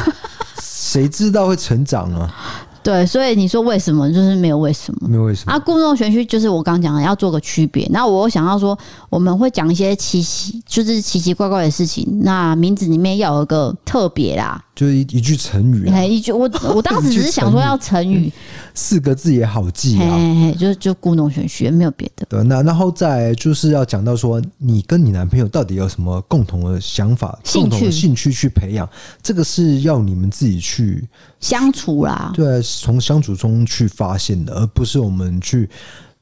[0.63, 2.33] 谁知道会成长啊？
[2.81, 5.07] 对，所以你说为什么就是没有为什么？
[5.09, 5.59] 没有为什么啊？
[5.59, 7.87] 故弄玄虚就是我刚刚讲的，要做个区别。
[7.91, 8.77] 那我想要说，
[9.09, 12.07] 我们会讲一些奇奇，就是奇奇怪怪的事情。
[12.23, 14.63] 那名字里面要有一个特别啦。
[14.79, 18.31] 就是一一句成语啊，一句我 我当时只是想说要成语，
[18.73, 22.25] 四个字也好记啊，嘿嘿就就故弄玄虚，没有别的。
[22.29, 28.89] 对，那然后再就是要讲到说，你跟你男朋友到底有什么共同的想法、共同的兴趣去培养，
[29.21, 31.05] 这个是要你们自己去
[31.41, 32.31] 相处啦。
[32.33, 35.69] 对，从相处中去发现的，而不是我们去。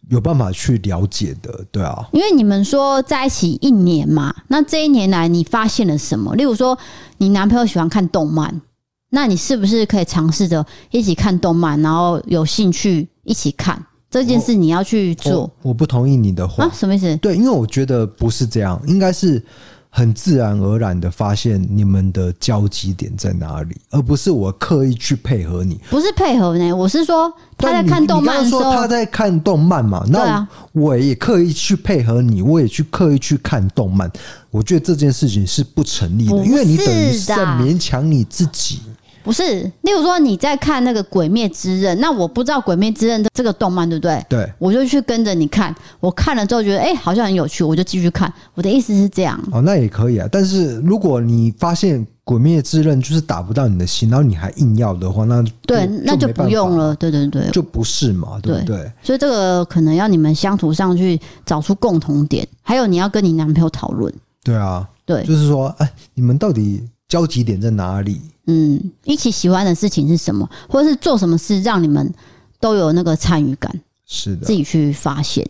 [0.10, 6.36] 有办法去了解的，对啊，因为你们说在一起一年嘛，那这一年来你发现了什么？
[6.36, 6.78] 例如说，
[7.18, 8.62] 你男朋友喜欢看动漫，
[9.10, 14.54] 那你是不是可以尝试着一起看动漫，然后有兴趣一起看这件事？
[14.54, 15.42] 你要去做。
[15.42, 17.16] 我，我不同意你的话，啊，什么意思？
[17.18, 19.44] 对，因为我觉得不是这样，应该是。
[19.90, 25.80] 很自然而然的发现你们的交集点在哪里，而不是我刻意去配合你。
[25.90, 34.12] 不是配合呢，我是说他在看动漫的时候，说他在看动漫嘛，那我也刻意去配合你，我也去刻意去看动漫。
[34.52, 38.82] 我觉得这件事情是不成立的，因为你等于是在勉强你自己。
[39.28, 44.26] 不是，例如说你在看那个《鬼灭之刃》，那我不知道《鬼灭之刃》这个动漫对不对？
[44.30, 48.34] 对，我就去跟着你看，我看了之后觉得哎、欸，好像很有趣，我就继续看。
[48.56, 49.38] 我的意思是这样。
[49.52, 50.28] 哦，那也可以啊。
[50.32, 56.96] 但是如果你发现《鬼灭之刃》就是打不到你的心，然后你还硬要的话，那对，那就不用了。
[56.96, 58.92] 对对对，就不是嘛，对不对，对？
[59.04, 64.14] 所以这个可能要你们相处上去找出共同点，还有你要跟你男朋友讨论。
[64.44, 68.22] 对啊，对，就是说，哎，你们到底交集点在哪里？
[68.48, 72.14] 嗯，一起喜欢的事情是什么，或者是做什么事让你们
[72.60, 73.82] 都有那个参与感？
[74.06, 75.46] 是的，自己去发现。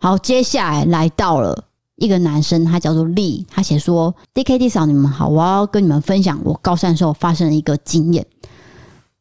[0.00, 1.64] 好，接下来来到了
[1.96, 8.26] 一个男生，他叫做力，他写说：“DKD 嫂，你们好，我要跟你们分享我高三时候发生的一个经验。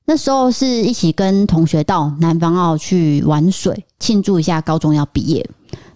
[0.05, 5.47] 那时候是一起跟同学到南方澳去玩水，庆祝一下高中要毕业。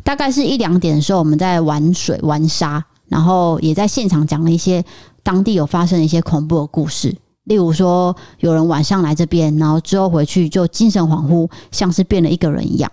[0.04, 4.86] 大概是一两点的时候，我们在玩水玩沙，然后也在现场讲了一些
[5.26, 7.14] 当地有发生一些恐怖的故事。”
[7.46, 12.92] 例如说，有人晚上来这边，然后之后回去就精神恍惚，像是变了一个人一样。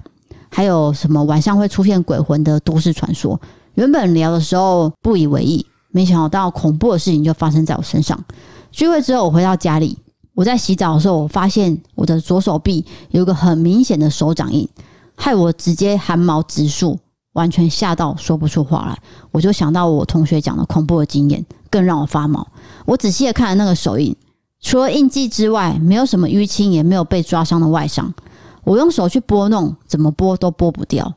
[0.51, 3.41] 还有什么晚上会出现鬼魂的都市传说？
[3.75, 8.23] 原本聊的时候不以为意，没想到恐怖的事情就发生在我身上。
[8.71, 9.97] 聚会之后，我回到家里，
[10.35, 14.69] 我在洗澡的时候，我发现我的左手臂有一个很明显的手掌印，
[15.15, 16.99] 害我直接汗毛直竖。
[17.33, 18.99] 完全吓到说不出话来。
[19.31, 22.47] 我就想到我同学讲的恐怖的经验，更让我发毛。
[22.85, 24.15] 我仔细的看了那个手印，
[24.61, 28.13] 除了印记之外，没有什么淤青，也没有被抓伤的外伤。
[28.65, 31.15] 我用手去拨弄，怎么拨都拨不掉。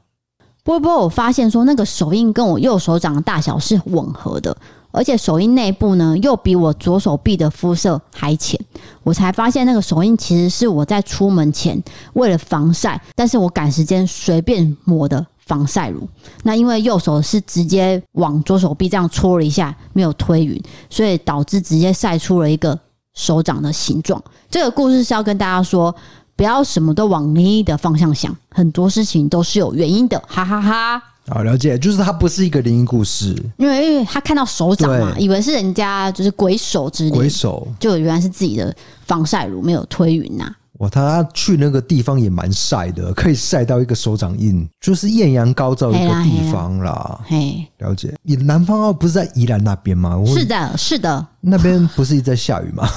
[0.63, 4.57] 拨拨，我发现说那个手印跟我右手掌的大小是吻合的，
[4.89, 8.59] 而且手印内部呢又比我左手臂的肤色还浅。
[9.03, 11.79] 我才发现那个手印其实是我在出门前
[12.13, 16.07] 为了防晒，但是我赶时间随便抹的防晒乳。
[16.43, 22.79] 那因为右手是直接往左手臂这样搓了一下，没有推匀，所以导致直接晒出了一个
[23.13, 24.23] 手掌的形状。
[24.49, 25.95] 这个故事是要跟大家说。
[26.37, 31.03] 不要什么都往灵异的方向想，很多事情都是有原因的，哈哈哈，哈。
[31.29, 38.75] 好，了解，就是它不是一个灵异故事，因为因为他看到手掌嘛，以为是人家就是鬼手之类，鬼手就原来是自己的
[39.05, 40.55] 防晒乳没有推匀呐、啊。
[40.79, 47.17] 哇，他去那个地方也蛮晒的，可以晒到一个手掌印，就是艳阳高照一个地方啦。
[47.25, 48.13] 嘿，了解。
[48.23, 50.21] 你南方澳不是在宜兰那边吗？
[50.27, 51.25] 是的，是的。
[51.39, 52.89] 那边不是一直在下雨吗？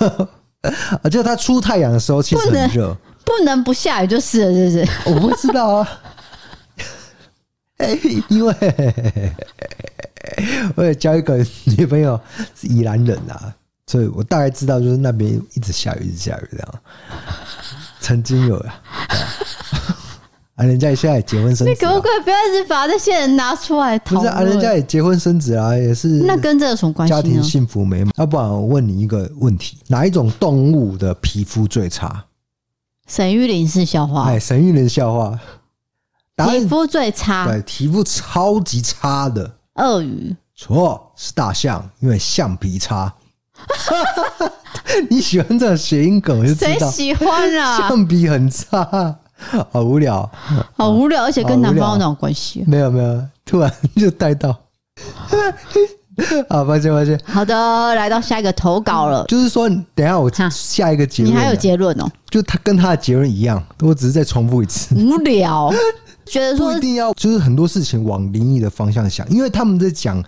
[1.02, 1.10] 啊！
[1.10, 4.88] 就它出太阳的时候，其实很热，不能不下雨就是了，是不是？
[5.14, 5.88] 我不知道啊，
[8.28, 8.54] 因为
[10.74, 11.36] 我也交一个
[11.76, 12.18] 女朋友
[12.54, 13.54] 是宜兰人啊，
[13.86, 16.74] 所以我大概知道，就是那边一直下雨，一直下雨这样。
[18.00, 18.74] 曾经有啊。
[20.56, 24.24] 啊，人家现在也结婚生子，你可不可以不要一直把那些人拿出来讨论？
[24.24, 26.08] 不是啊，人家也结婚生子啊，也是。
[26.22, 27.12] 那跟这有什么关系？
[27.12, 28.10] 家庭幸福美满。
[28.16, 32.24] 要不然我问你一个问题：哪一种动物的皮肤最差？
[33.06, 34.24] 沈玉琳是笑话。
[34.24, 35.38] 哎，沈玉琳笑话。
[36.36, 37.46] 皮肤最差？
[37.46, 39.58] 对，皮肤超级差的。
[39.74, 40.34] 鳄鱼？
[40.54, 43.12] 错，是大象，因为橡皮擦。
[45.10, 46.90] 你喜欢这种谐音梗，我就知道。
[46.90, 47.76] 谁喜欢啊？
[47.88, 49.16] 橡皮很差。
[49.70, 50.28] 好无聊，
[50.76, 52.64] 好无聊，而且跟男方有哪种关系？
[52.66, 54.56] 没有没有，突然就带到。
[56.48, 57.20] 好，抱歉抱歉。
[57.24, 57.54] 好的，
[57.94, 59.26] 来到下一个投稿了。
[59.26, 62.08] 就是说，等一下我下一个结论，你还有结论哦？
[62.30, 64.94] 就他跟他的结论一样，我只是再重复一次。
[64.94, 65.70] 无聊，
[66.24, 70.24] 觉得说不一定要，就是很多事情往灵异的方向想，因为他们在讲。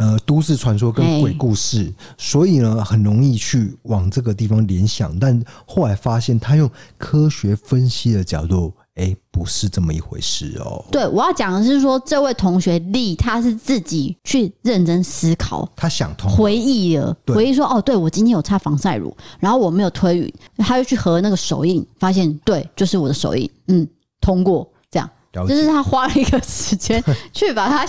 [0.00, 5.18] 呃，都市传说跟鬼故事，所以呢，很容易去往这个地方联想。
[5.18, 10.82] 但后来发现，他用科学分析的角度，哎、欸，不是这么一回事哦。
[10.90, 23.86] 对，我要讲的是说，这位同学丽，他是自己去认真思考，他想通，回忆了，回忆说，哦，对，我今天有擦防晒乳，然后我没有推匀，他又去合那个手印，发现对，就是我的手印，嗯，
[24.18, 25.10] 通过，这样，
[25.46, 27.86] 就是他花了一个时间 去把它。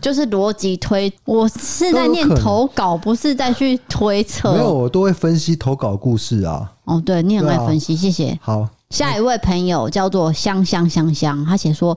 [0.00, 4.52] 就是逻辑推，我是在念投稿，不是在去推测。
[4.52, 6.72] 没有，我都会分析投稿故事啊。
[6.84, 8.38] 哦，对，你很爱分析，谢谢。
[8.40, 11.96] 好，下一位朋友叫做香香香香，他写说，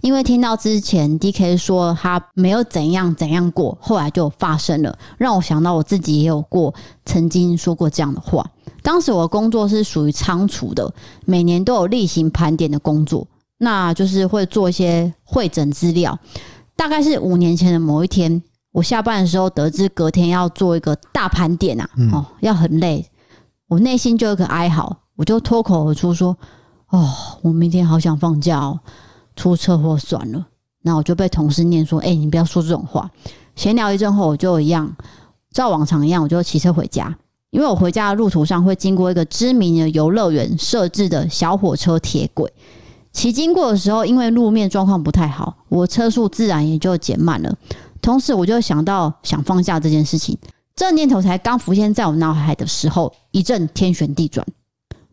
[0.00, 6.74] 因为听到之前 DK 说他没有怎样怎样过，后来就发生了，让我想到我自己也有过，
[7.04, 8.44] 曾经说过这样的话。
[8.82, 10.92] 当时我的工作是属于仓储的，
[11.24, 13.26] 每年都有例行盘点的工作，
[13.58, 16.18] 那就是会做一些会诊资料。
[16.76, 23.08] 大概是五年前的某一天，我下班的时候得知隔天要做一个大盘点啊，哦，要很累，
[23.68, 26.36] 我内心就有个哀嚎，我就脱口而出说
[26.90, 27.08] ：“哦，
[27.42, 28.80] 我明天好想放假哦，
[29.36, 30.46] 出车祸算了。”
[30.82, 33.10] 那我就被同事念说：“哎，你不要说这种话。”
[33.56, 34.94] 闲聊一阵后，我就一样
[35.52, 37.16] 照往常一样，我就骑车回家，
[37.50, 42.52] 因为我回家的路途上会经过一个知名的游乐园设置的小火车铁轨。
[43.14, 47.56] 骑经过的时候，因为路面状况不太好，我车速自然也就减慢了。
[48.02, 50.36] 同时，我就想到想放假这件事情，
[50.74, 54.44] 这念头才刚浮现在我脑海的时候，一阵天旋地转，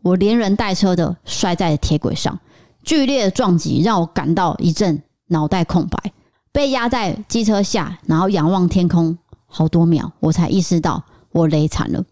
[0.02, 2.38] 我连人带车的摔在铁轨上，
[2.82, 6.12] 剧烈的撞击让我感到一阵脑袋空白，
[6.52, 12.04] 被压在机车下，然后仰望天空好多秒，我才意识到我累惨了。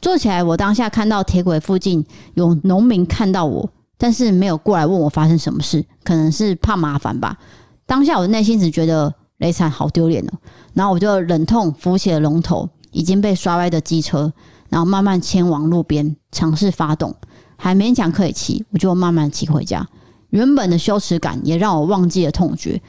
[0.00, 3.70] 坐起来，我当下看到铁轨附近有农民看到我。
[3.96, 7.38] 但是没有过来问我发生什么事，可能是怕麻烦吧。
[7.86, 10.32] 当下我的内心只觉得雷惨，好丢脸哦。
[10.72, 14.32] 然后我就忍痛扶起了龙头，已经被摔歪的机车，
[14.68, 17.14] 然后慢慢牵往路边，尝试发动，
[17.56, 19.86] 还勉强可以骑，我就慢慢骑回家。
[20.30, 22.82] 原本的羞耻感也让我忘记了痛觉，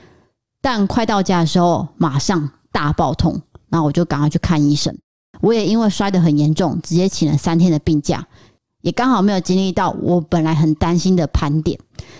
[0.62, 3.40] 但快到家的时候，马上大爆痛，
[3.70, 4.98] 然后我就赶快去看医生。
[5.42, 8.26] 我也因为摔得很严重，直接请了三天的病假。
[8.86, 11.76] 也刚好没有经历到我本来很担心的盘点，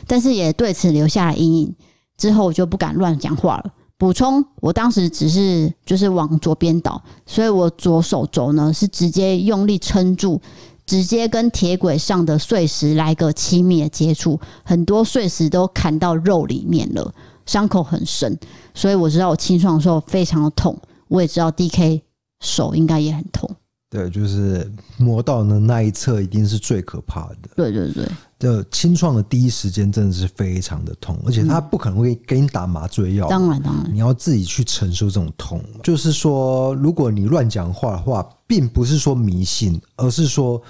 [0.08, 1.76] 但是也对此留下了阴影。
[2.18, 3.72] 之后我就不敢乱讲话了。
[4.00, 10.42] 补充，我当时只是就是往左边倒，所以我左手肘呢是直接用力撑住，
[10.88, 17.14] 直接跟铁轨上的碎石来个亲密的接触，很多碎石都砍到肉里面了。
[17.46, 18.36] 伤口很深，
[18.74, 20.76] 所以我知道我清创的时候非常的痛。
[21.10, 22.02] 我也知道 DK
[22.40, 23.48] 手应该也很痛。
[23.96, 27.38] 对，就是磨到的那一侧一定是最可怕的。
[27.56, 33.28] 对对对，就清创的第一时间真的是非常的痛，而且他不可能会给你打麻醉药。
[33.28, 35.64] 当然当然，你要自己去承受这种痛。
[35.82, 40.62] 就是说，如果你乱讲话的话，并不是说迷信，而是说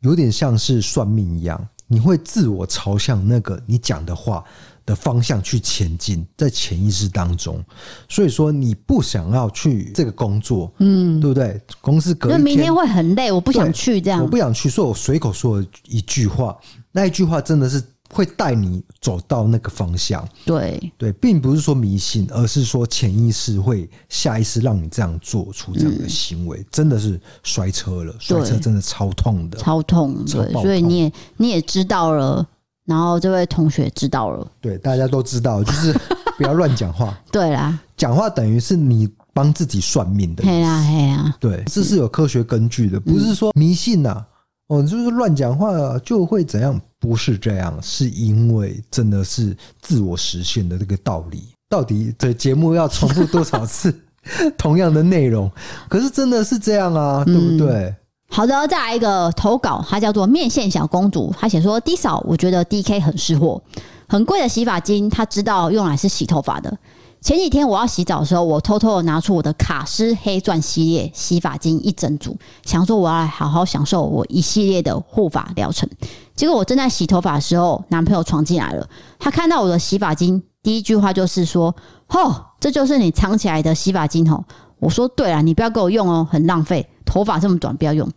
[0.00, 4.42] 有点像是算命一样，你会自我朝向那个你讲的话
[4.90, 7.64] 的方向去前进，在潜意识当中，
[8.08, 11.60] 所以说你不想要去这个工作，嗯，对不对？
[11.80, 16.58] 公司隔一天，明天会很累，我不想去这样，我不想去，所以我随口说了一句话，
[16.90, 17.80] 那一句话真的是
[18.12, 20.28] 会带你走到那个方向。
[20.44, 32.44] 对对，并不是说迷信，而是说潜意识会下意识让你这样做出这样的行为，嗯、真的是摔车了，摔车真的超痛的，超痛，超痛，对，所以你也你也知道了。
[32.90, 35.92] 然后这位同学知道了，对，大家都知道，就是
[36.36, 37.16] 不要乱讲话。
[37.30, 40.42] 对啦，讲话等于是你帮自己算命的。
[40.42, 44.26] 对啊，对啊，对，这是有科学根据的，不是说迷信呐、啊。
[44.66, 45.70] 哦，就是乱讲话
[46.00, 46.80] 就会怎样？
[46.98, 51.48] 不是这样，是因为真的是自我实现的这个道理。
[51.68, 53.94] 到底这节目要重复多少次
[54.58, 55.50] 同样的内容？
[55.88, 57.94] 可是真的是这样啊，对不对？
[58.32, 61.34] 好的，再来一个投稿，它叫做面线小公主。
[61.38, 63.60] 她写说：“D 嫂，我觉得 DK 很识货，
[64.08, 66.78] 很贵的洗发精，她知道用来是洗头发的。
[67.20, 75.86] 前几天我要洗澡的时候，我偷偷的拿出我的卡诗黑钻系列洗发精一整组，想说我要来好好享受我一系列的护发疗程。
[76.34, 78.88] 结果我正在洗头发的时候，男朋友闯进来了。
[79.18, 81.74] 他看到我的洗发精，第一句话就是说
[82.08, 84.42] ：‘哦，这就是你藏起来的洗发精哦。’
[84.80, 88.08] 我说：‘对了，你不要给我用哦，很浪费。’头发这么短，不要用。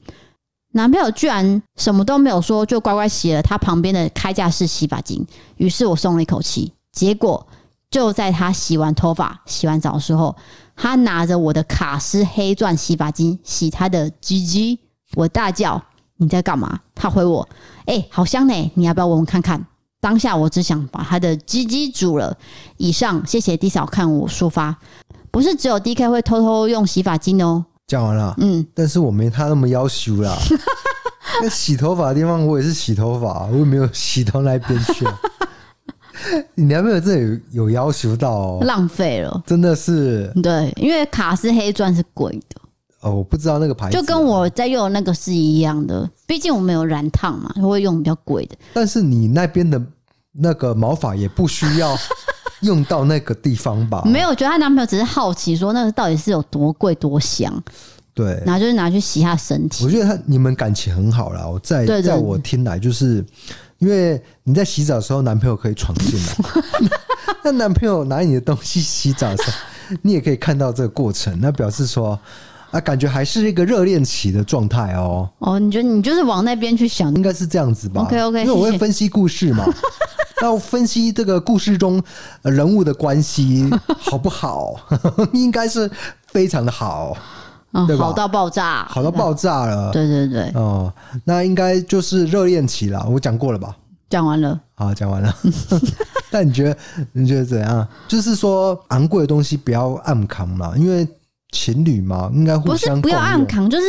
[0.74, 5.26] 男朋友居然什么都没有说，就乖乖洗了他旁边的开架式洗发精。
[5.58, 6.72] 于是我松了一口气。
[6.92, 7.48] 结果
[7.90, 10.36] 就在他洗完头发、洗完澡的时候，
[10.76, 14.80] 他拿着我的卡诗黑钻洗发精洗他的鸡鸡。
[15.16, 15.82] 我大叫
[16.18, 17.48] ：“你在干嘛？”他回我
[17.86, 19.66] ：“哎、好香呢，你要不要闻闻看看？”
[20.02, 22.36] 当下我只想把他的鸡鸡煮了。
[22.78, 24.78] 以上，谢谢 D 嫂看我抒发。
[25.32, 27.66] 不是只有 DK 会偷偷用洗发精哦。
[27.94, 30.36] 讲完了，嗯，但是我没他那么要求啦。
[31.44, 35.06] 那洗头发的地方，我也是洗头发，我也没有洗到那边去。
[36.56, 40.32] 你男朋友这里有要求到哦，浪费了，真的是。
[40.42, 42.62] 对，因为卡诗黑钻是贵的
[43.02, 46.10] 哦，我不知道那个牌子，就跟我在用的那个是一样的。
[46.26, 48.56] 毕竟我没有染烫嘛，会用比较贵的。
[48.74, 49.80] 但是你那边的
[50.32, 51.96] 那个毛发也不需要。
[52.64, 54.02] 用到那个地方吧？
[54.06, 57.54] 没有，我觉得她男朋友只是好奇，说那个到底是有多贵多香。
[58.16, 59.84] 对，然后就是拿去洗下身体。
[59.84, 61.48] 我觉得他你们感情很好啦。
[61.48, 63.26] 我在在我听来，就是
[63.80, 66.90] 因为你在洗澡的时候，男朋友可以闯进来。
[67.44, 71.36] 那男朋友拿你的东西洗澡的时候，你也可以看到这个过程。
[71.42, 72.18] 那表示说
[72.74, 75.30] 啊，感觉还是一个热恋期的状态哦。
[75.38, 79.64] 哦，你觉得你就是往那边去想，应该是这样子吧？OK OK，因为我会分析故事嘛。
[80.42, 82.04] 要分析这个故事中
[82.42, 83.70] 人物的关系
[84.00, 84.76] 好不好？
[85.32, 85.90] 应该是
[86.28, 87.16] 非常的好，
[87.88, 88.08] 对吧？
[88.08, 89.92] 好到爆炸，好到爆炸了。
[89.94, 90.92] 对对对，哦，
[91.24, 93.08] 那应该就是热恋期了。
[93.08, 93.78] 我讲过了吧？
[94.10, 94.60] 讲完了。
[94.76, 95.34] 好，讲完了。
[96.30, 96.78] 但你觉得
[97.14, 97.88] 你觉得怎样？
[98.08, 101.08] 就是说昂贵的东西不要暗扛嘛，因为
[101.54, 103.86] 情侣嘛，应该互相不是不要暗扛，就是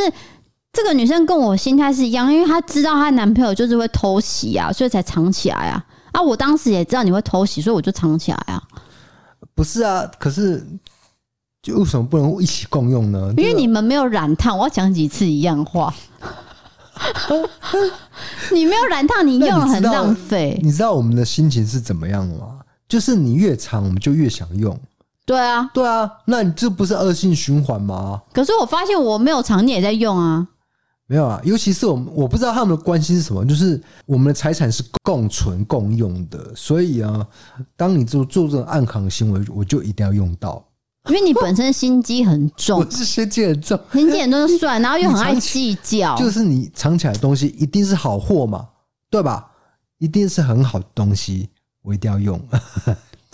[0.72, 5.84] 这个女生跟我心态是一样，因为她知道她男朋友就是会偷袭啊，所以才藏起来啊。
[6.12, 6.22] 啊！
[6.22, 8.62] 我当时也知道你会偷袭，所以我就藏起来啊。
[9.52, 10.64] 不是啊，可是
[11.60, 13.34] 就为什么不能一起共用呢？
[13.36, 15.92] 因为你们没有染烫，我要讲几次一样话。
[18.52, 20.56] 你没有染烫，你用了很浪费。
[20.62, 22.60] 你知道我们的心情是怎么样吗？
[22.86, 24.78] 就是你越长，我们就越想用。
[25.26, 28.20] 对啊，对啊，那你这不是恶性循环吗？
[28.32, 30.48] 可是我发现我没有藏，你也在用啊。
[31.06, 37.26] 没有啊，尤其是我们，我不知道他们的关系是什么，就是我们的财产是共存共用的，所以啊，
[37.76, 40.64] 当你做做这种暗扛行为，我就一定要用到，
[41.08, 48.66] 因为你本身心机很重， 我是心机很重，心机很重就算，然后又很爱计较，就是你藏起来的东西一定是好货嘛，
[49.10, 49.50] 对吧？
[49.98, 51.50] 一定是很好的东西，
[51.82, 52.40] 我一定要用。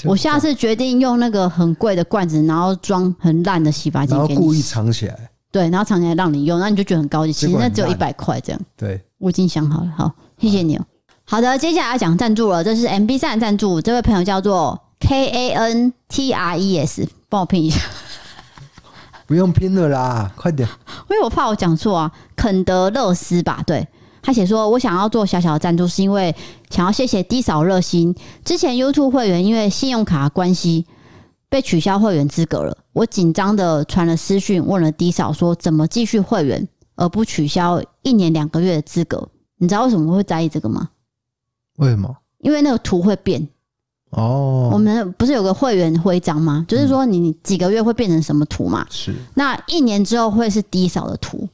[0.04, 5.30] 我下次决定用那个很贵的罐子，然后装很烂的洗发精，然后故意藏起来。
[5.52, 7.32] 对，然后藏起来让你用，那你就觉得很高级。
[7.32, 8.60] 其实那只有一百块这样。
[8.76, 9.92] 对，我已经想好了。
[9.96, 10.84] 好，谢谢你哦。
[11.24, 12.62] 好的，接下来要讲赞助了。
[12.62, 17.80] 这是 MB 站赞助，这位朋友叫做 K A N T R E S，帮我拼一下。
[19.26, 20.68] 不用拼了啦，快点。
[21.10, 23.62] 因为我怕我讲错啊，肯德勒斯吧？
[23.66, 23.86] 对，
[24.22, 26.34] 他写说：“我想要做小小的赞助，是因为
[26.68, 28.14] 想要谢谢低嫂热心。
[28.44, 30.84] 之前 YouTube 会员因为信用卡关系
[31.48, 39.28] 被取消会员资格了，我紧张的传了私讯问了低嫂说怎么继续会员而不取消一年两个月的资格？
[39.56, 40.90] 你知道为什么会在意这个吗？
[41.78, 42.14] 为什么？
[42.40, 43.48] 因为那个图会变
[44.10, 44.70] 哦。
[44.72, 46.64] 我们不是有个会员徽章吗？
[46.68, 48.86] 就是说你几个月会变成什么图嘛？
[48.90, 49.14] 是。
[49.34, 51.48] 那一年之后会是低扫的图。”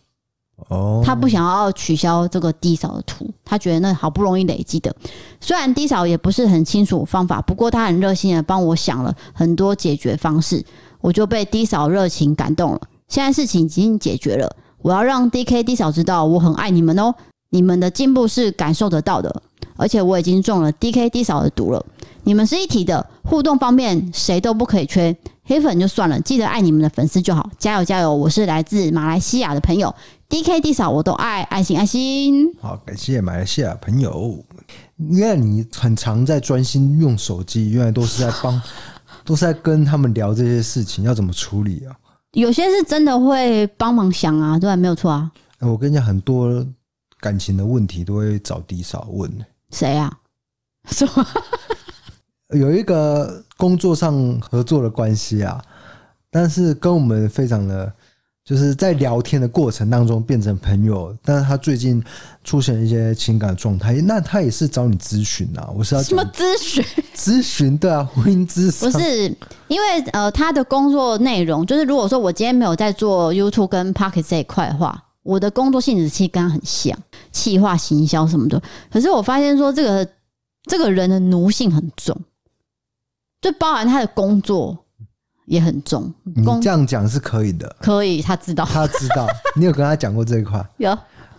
[0.69, 4.95] 哦，他不想要取消这个 D 扫的图，他觉得那好不容易累积的，
[5.41, 10.65] 虽然 D 扫也不是很清楚方法，不过他很热心的帮我想了很多解决方式，
[11.01, 12.81] 我就被 D 扫热情感动了。
[13.09, 17.15] 现在事情已经解决了，我要让 DK D 扫知道我很爱你们哦，
[17.51, 19.43] 你们的进步是感受得到的，
[19.77, 21.85] 而且我已经中了 DK D 扫的毒了。
[22.27, 28.12] 你们是一体的，互动方面谁都不可以缺，黑粉就算了，记得爱你们的粉丝就好，加油加油！
[28.12, 29.95] 我是来自马来西亚的朋友。
[30.29, 32.53] D K D 嫂我都爱，爱心爱心。
[32.61, 34.45] 好，感谢马来西亚朋友。
[34.97, 38.61] 原来你很常在专心用手机，原来都是在帮，
[39.24, 41.95] 都是在跟他们聊这些事情，要怎么处理啊？
[42.33, 45.31] 有些是真的会帮忙想啊，对，没有错啊。
[45.61, 46.66] 我跟你讲，很多
[47.20, 49.31] 感情的问题都会找 D 嫂问。
[49.70, 50.12] 谁呀？
[50.91, 51.24] 什么？
[52.51, 55.63] 有一个工作上合作的关系啊，
[56.31, 57.93] 但是跟我们非常的。
[58.47, 62.01] 就是在聊天的过程当中变成朋友，但是他最近
[62.45, 65.69] 出现一些情感状态，那他也是找你咨询啊？
[65.77, 66.85] 我是要什么咨询？
[67.13, 69.37] 咨询对啊，婚姻咨询不是
[69.67, 76.97] 因为呃，他的工作内容就是，如果说我今天没有在做 YouTube 跟 Pocket 这一块的话，我的工作性质其实跟他很像，
[77.33, 78.63] 企划、行销什么的。
[78.93, 80.09] 可是我发现说，这个
[80.71, 82.17] 这个人的奴性很重，
[83.41, 84.76] 就包含他的工作。
[85.47, 90.61] 也很重，你这样讲是可以的，可以，他知道，他知道， 你有跟他讲过这一块？
[90.78, 90.91] 有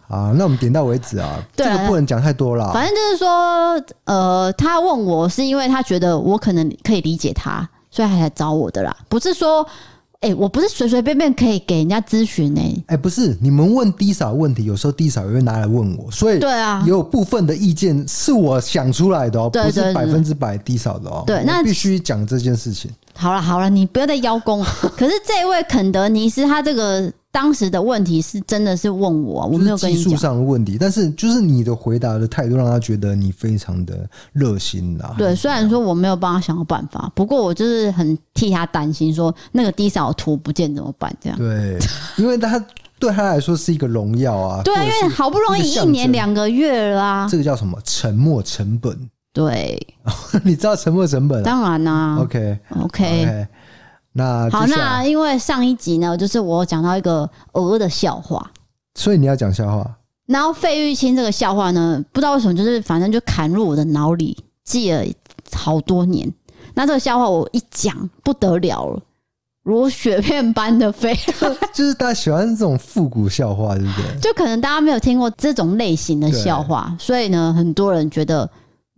[0.07, 2.71] 啊，那我们点到为止啊，这个不能讲太多了。
[2.71, 9.67] 反正就是说，呃，他问我是因为他觉得我可能可以理解他，所以他才找我的啦，不是说，
[10.19, 12.61] 哎、欸，我不是随随便便可以给人家咨询呢。
[12.87, 21.23] 哎、欸，不是，你们问 D 嫂问题，有时候 D 嫂也会拿来问我，所以对啊，也有部分的意见是我想出来的哦，不是百分之百 D 嫂的哦。
[21.27, 22.89] 对，那必须讲这件事情。
[23.13, 24.63] 好了好了，你不要再邀功。
[24.97, 35.13] 可是这位肯德尼斯，他这个当时的问题是真的是问我，我没有跟你讲技术上的问题，但是就是你的回答的态度让他觉得你非常的热心呐。
[35.19, 41.15] 对，虽然说我没有帮他想到办法，不过我就是很替他担心，说那个低扫图不见怎么办？
[41.21, 41.77] 这样对，
[42.17, 42.59] 因为他
[42.97, 44.63] 对他来说是一个荣耀啊。
[44.63, 47.79] 对啊，因为好不容易一年两个月了啊，这个叫什么？
[47.83, 48.97] 沉没成本。
[49.31, 49.79] 对，
[50.43, 51.43] 你知道沉没成本？
[51.43, 52.17] 当然啦、啊。
[52.19, 53.47] OK，OK，
[54.17, 58.49] 那好，那因为上一集呢，就是我讲到一个鹅的笑话，
[58.95, 59.95] 所以你要讲笑话。
[60.25, 65.05] 然后费玉清这个笑话呢，不知道为什么，就是反正就砍入我的脑里，记了
[65.53, 66.27] 好多年。
[66.73, 68.99] 那这个笑话我一讲不得了了，
[69.61, 71.15] 如雪片般的飞。
[71.71, 74.19] 就是大家喜欢这种复古笑话，对不对？
[74.19, 78.49] 就可能大家没有听过这种类型的笑话，所以呢，很多人觉得。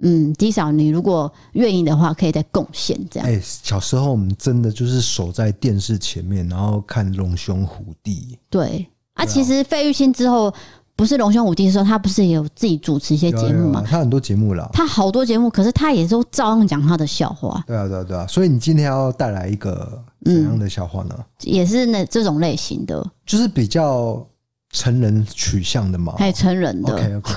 [0.02, 3.28] 嗯低少，你如果愿意的话，可以再贡献这样。
[3.28, 8.38] 哎、欸，小时候我们真的就是守在电视前面，然后看龙兄虎弟。
[8.50, 10.54] 对啊，其实费玉清之后
[10.96, 13.84] 不是龙兄虎弟的时候，他不是也有自己主持一些节目吗？
[13.86, 17.64] 他很多节目了，他好多节目，可是他也都照样讲他的笑话。
[17.68, 18.28] 对啊，对啊，对啊。
[18.28, 21.16] 所以你今天要带来一个怎样的笑话呢？
[21.18, 24.26] 嗯、也是那这种类型的，就是比较
[24.72, 26.94] 成人取向的嘛，哎成人的。
[26.94, 27.34] OK OK，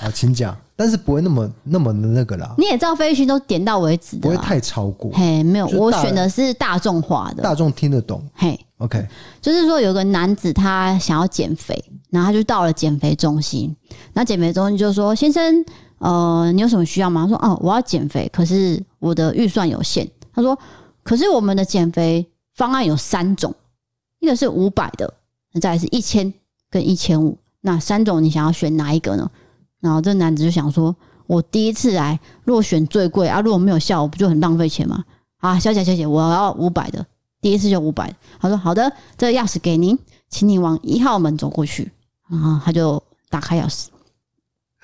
[0.00, 0.56] 好，请讲。
[0.78, 2.54] 但是不会那么那么的那个啦。
[2.58, 5.10] 你也知道，费玉清都点到为止的，不会太超过。
[5.12, 8.22] 嘿，没有，我选的是大众化的，大众听得懂。
[8.34, 9.02] 嘿，OK，
[9.40, 13.74] 就是说有个男子他想要减肥，然后他就到了减肥中心。
[14.12, 15.64] 那减肥中心就说：“先生，
[15.98, 20.56] 呃，你有什么需要吗？”他说：“哦，我要减肥，可是我的预算有限。”他说
[21.02, 23.54] ：“可是我们的减肥方案有三种，
[24.20, 25.10] 一个是五百的，
[25.58, 26.30] 再来是一千
[26.70, 27.38] 跟一千五。
[27.60, 29.30] 那三种你想要选哪一个呢？”
[29.80, 30.94] 然后这男子就想说
[31.26, 35.04] ：“我第一次来，如果选最贵啊，如果没有效，我不就很浪费钱吗？”
[35.38, 37.04] 啊，小姐小姐，我要五百的，
[37.40, 38.12] 第一次就五百。
[38.40, 39.96] 他说：“好的，这个钥匙给您，
[40.28, 41.90] 请你往一号门走过去。”
[42.28, 43.86] 然后他就打开钥匙。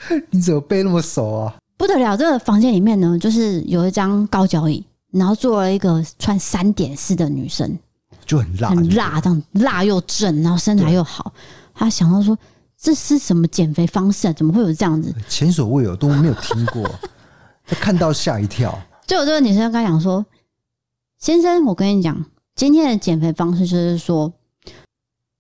[0.30, 1.54] 你怎么背那么熟啊？
[1.76, 2.16] 不得了！
[2.16, 7.76] 这个房间里面呢，就是有一张高脚椅，然后坐了一个穿三点式的女生，
[8.24, 11.32] 就很辣，很辣，这样辣又正，然后身材又好。
[11.74, 12.38] 他想到说。
[12.84, 14.32] 这是什么减肥方式啊？
[14.32, 15.14] 怎么会有这样子？
[15.28, 16.82] 前所未有，都没有听过。
[17.64, 18.76] 他看到吓一跳。
[19.06, 20.26] 就有这个女生跟他讲说
[21.16, 24.32] ：“先生，我跟你讲，今天的减肥方式就是说，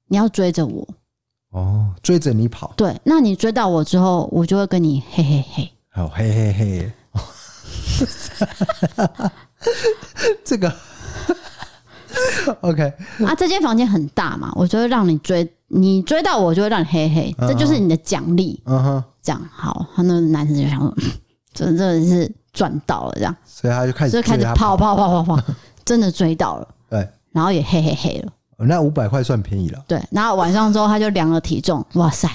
[0.06, 0.86] 你要追着我，
[1.50, 2.72] 哦，追着你跑。
[2.76, 5.68] 对，那你追到我之后，我就会跟你嘿嘿嘿。
[5.88, 6.92] 好，嘿嘿嘿。
[10.44, 10.72] 这个
[12.60, 12.84] OK
[13.26, 18.62] 啊，这间房间很大嘛，我就会让你追，你追到我就会让你嘿嘿，这就是你的奖励。
[18.66, 20.94] 嗯哼，这样好，他那个男生就想说，
[21.54, 25.42] 真的是赚到了这样，所以他就开始就开始跑跑跑跑跑，
[25.82, 26.68] 真的追到了。
[26.90, 28.32] 对，然后也嘿嘿嘿了。
[28.58, 29.82] 那五百块算便宜了。
[29.88, 32.28] 对，然后晚上之后他就量了体重，哇塞，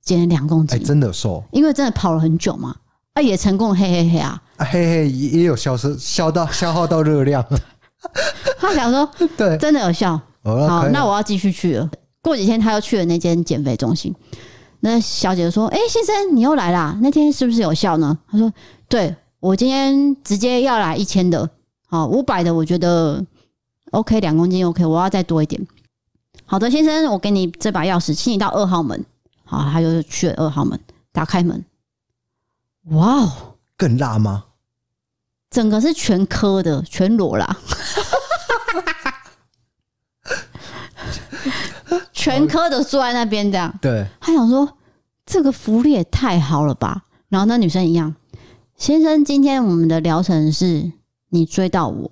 [0.00, 2.74] 减了两公斤，哎，真的瘦，因为真的跑了很久嘛，
[3.12, 4.42] 啊，也成功嘿嘿嘿啊。
[4.56, 7.44] 嘿嘿，也有消失，消到消耗到热量。
[8.58, 10.18] 他想说， 对，真的有效。
[10.44, 11.88] 哦、好，那我要继续去了。
[12.22, 14.14] 过几天他又去了那间减肥中心。
[14.80, 16.98] 那小姐就说：“哎、欸，先生，你又来啦？
[17.02, 18.52] 那天是不是有效呢？”他说
[18.88, 21.48] ：“对，我今天直接要来一千的，
[21.86, 23.24] 好，五百的，我觉得
[23.90, 25.64] OK，两公斤 OK，我要再多一点。”
[26.46, 29.04] 好的，先生，我给你这把钥匙，请你到二号门。
[29.44, 30.78] 好，他就去了二号门，
[31.12, 31.64] 打开门。
[32.90, 34.44] 哇哦，更辣吗？
[35.48, 37.56] 整个是全科的，全裸啦，
[42.22, 43.72] 全科的坐在那边这样。
[43.80, 44.68] 对，他想说
[45.26, 47.02] 这个福利也太好了吧。
[47.28, 48.14] 然后那女生一样，
[48.76, 50.92] 先生，今天我们的疗程是
[51.30, 52.10] 你追到我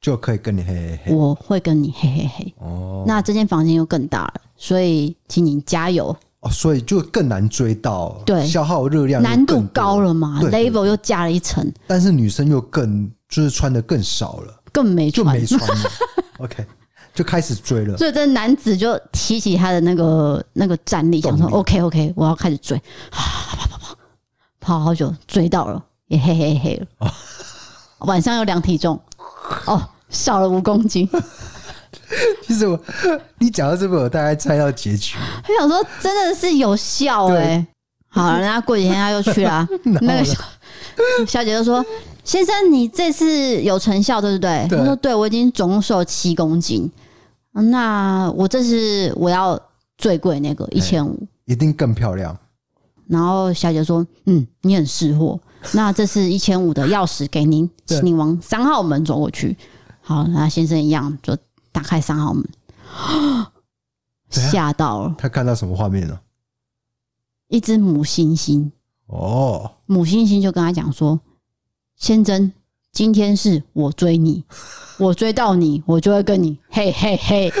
[0.00, 2.54] 就可以跟你嘿嘿嘿，我会跟你嘿嘿嘿。
[2.58, 6.14] 哦，那这间房间又更大了，所以请你加油。
[6.40, 11.66] 哦，所以就更难追到，对，消耗热量难度高了嘛，level 又加了一层。
[11.86, 15.90] 但是女生又更就是穿的更少了，更没穿，就没穿了。
[16.40, 16.66] OK，
[17.14, 17.96] 就开始追了。
[17.96, 22.76] 所以这男子就提起他的那个那个战力，想说 OK OK，我要开始追，
[23.10, 23.96] 跑跑跑跑，
[24.60, 26.86] 跑好久追到了，也嘿嘿嘿了。
[26.98, 27.10] 哦、
[28.06, 29.00] 晚上又量体重，
[29.66, 31.08] 哦，少了五公斤。
[32.46, 32.78] 其实我，
[33.38, 35.16] 你讲到这个，我大概猜到结局。
[35.42, 37.66] 他想说，真的是有效哎、欸。
[38.08, 39.66] 好了，人家过几天他又去 了。
[39.84, 40.38] 那个小
[41.26, 41.84] 小姐就说
[42.22, 46.88] ：“先生，你这次有成效，对不对？”他说：“对，我已经总共瘦了七公斤。
[47.62, 49.60] 那我这是我要
[49.96, 52.36] 最贵那个一千五，一定更漂亮。”
[53.08, 55.40] 然后小姐说：“嗯，你很识货。
[55.72, 59.56] 那这是一千五的钥匙给您，请您往三号门走过去。
[60.00, 61.36] 好，那先生一样就。”
[61.74, 62.48] 打开三号门，
[64.30, 65.14] 吓到了。
[65.18, 66.22] 他看到什么画面了？
[67.48, 68.70] 一只母猩猩。
[69.06, 71.18] 哦，母猩猩就跟他讲说
[71.98, 72.52] ：“先生，
[72.94, 74.44] 今天是我追你，
[74.98, 77.52] 我追到你，我就会跟你嘿嘿嘿。”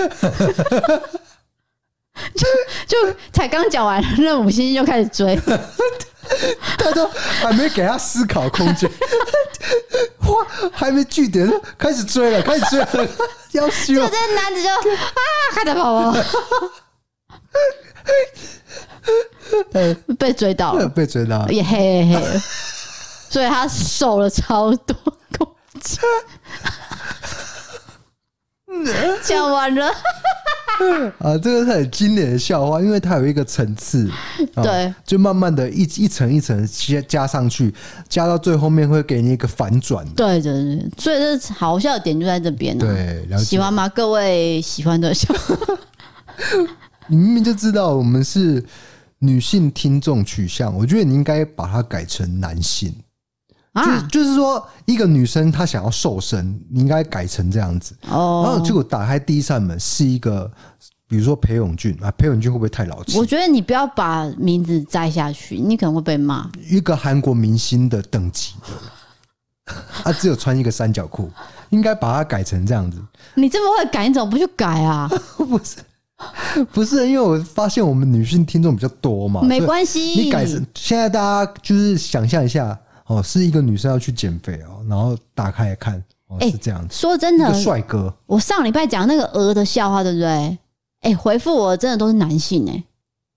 [2.36, 2.46] 就
[2.86, 2.96] 就
[3.32, 5.36] 才刚讲完，那母猩猩就开始追。
[6.78, 8.88] 他说还没给他思考空间，
[10.28, 13.08] 哇，还没据点，开始追了，开始追了，
[13.52, 14.08] 要死了！
[14.08, 15.20] 就这男子就啊，
[15.52, 16.16] 开始跑跑，
[20.16, 22.40] 被追到了，被追到了，也嘿嘿嘿，
[23.34, 24.96] 所以他瘦了超多
[25.36, 25.48] 公
[25.80, 25.98] 斤。
[29.24, 29.88] 讲完了。
[31.18, 34.08] 啊，这个是很经典的笑话，因为它有一个层次，
[34.54, 37.74] 对，就慢慢的一一层一层加加上去，
[38.08, 40.06] 加到最后面会给你一个反转。
[40.10, 42.86] 对对对，所以这好笑的点就在这边呢。
[42.86, 43.88] 对，喜欢吗？
[43.88, 45.56] 各位喜欢的笑话，
[47.08, 48.64] 你明明就知道我们是
[49.18, 52.94] 女性听众取向，我觉得你应该把它改成男性。
[53.74, 57.94] 啊，就就是说，一个女生她想要瘦身，你应该改成这样子。
[58.08, 60.48] 哦，然后结果打开第一扇门是一个，
[61.08, 63.18] 比如说裴勇俊啊，裴勇俊会不会太老气？
[63.18, 66.48] 我觉得你不要把名字摘下去，你可能会被骂。
[66.70, 68.54] 一个韩国明星的等级
[69.66, 71.28] 的， 他只有穿一个三角裤，
[71.70, 73.02] 应该把它改成这样子。
[73.34, 75.10] 你这么会改，你怎么不去改啊？
[75.36, 75.78] 不是，
[76.72, 80.00] 不是，因为我发现我们女性听众比较多嘛，没关系。
[80.00, 82.78] 你改成现在大家就是想象一下。
[83.06, 86.94] 哦，是一个女生要去减肥哦，然后打开来看，哦，是这样子。
[86.94, 90.58] 说真的，帅哥，我上礼拜讲那个鹅的笑话，对不对？
[91.00, 92.84] 哎，回复我真的都是男性哎。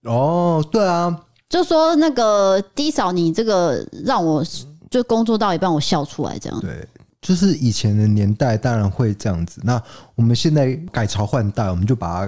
[0.10, 1.14] 哦，对啊，
[1.50, 4.42] 就说那个低嫂，你这个让我
[4.90, 6.60] 就工作到一半，我笑出来这样。
[6.62, 6.88] 对，
[7.22, 9.60] 就是以前的年代当然会这样子。
[9.66, 9.82] 那
[10.16, 12.26] 我们现在改朝换代，我们就把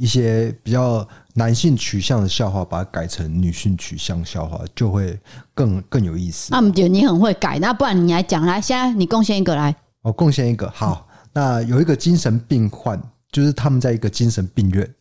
[0.00, 1.06] 一些比较。
[1.34, 5.18] 男性取向的笑话，把它改成女性取向笑话，就会
[5.54, 6.48] 更更有意思。
[6.50, 9.74] 那么，你很会改，那不然你来讲来，现在你贡献一个来。
[10.02, 11.06] 我贡献一个，好。
[11.32, 14.94] 那有一个精神病患，就是他们在一个精神病院。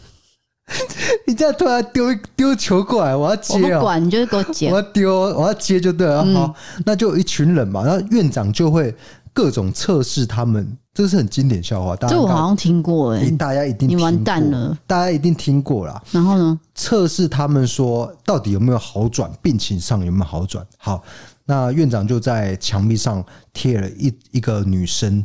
[1.26, 3.74] 你这样突然丢丢球过来，我要接喔。
[3.74, 4.70] 我不管，你就是给我接。
[4.70, 6.24] 我要丢，我要接就对了。
[6.32, 6.54] 好，
[6.86, 8.94] 那就有一群人嘛，然后院长就会
[9.34, 10.78] 各种测试他们。
[10.98, 16.02] 这个是很经典笑话，大家这我好像听过哎、欸，大家一定你完蛋了，大家一定听过啦。
[16.10, 16.58] 然后呢？
[16.74, 20.66] 测试他们说到底有没有好转，病情上有没有好转？
[20.76, 21.00] 好，
[21.44, 25.24] 那院长就在墙壁上贴了一一个女生，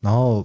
[0.00, 0.42] 然后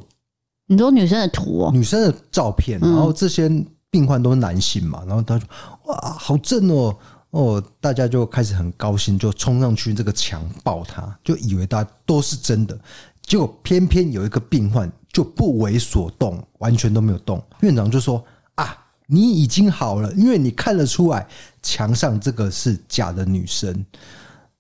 [0.68, 3.50] 你说女生的图哦，女生的照片，然后这些
[3.90, 5.48] 病患都是男性嘛，然后他说
[5.86, 6.94] 哇，好正哦。
[7.32, 12.78] 哦，大家就开始很高兴，就冲上去这个墙抱他，就以为大家都是真的。
[13.26, 17.44] 结果偏偏有一个病患就不为所动，完全都没有动。
[17.62, 18.24] 院长就说
[18.56, 21.28] ：“啊，你已经好了，因为你看得出来
[21.62, 23.86] 墙上这个是假的女生。”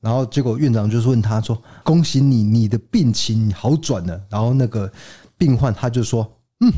[0.02, 4.92] 然后结果院长就是问他说：“恭喜你，你的病情好转了。”然后那个
[5.38, 6.72] 病患他就说：“嗯，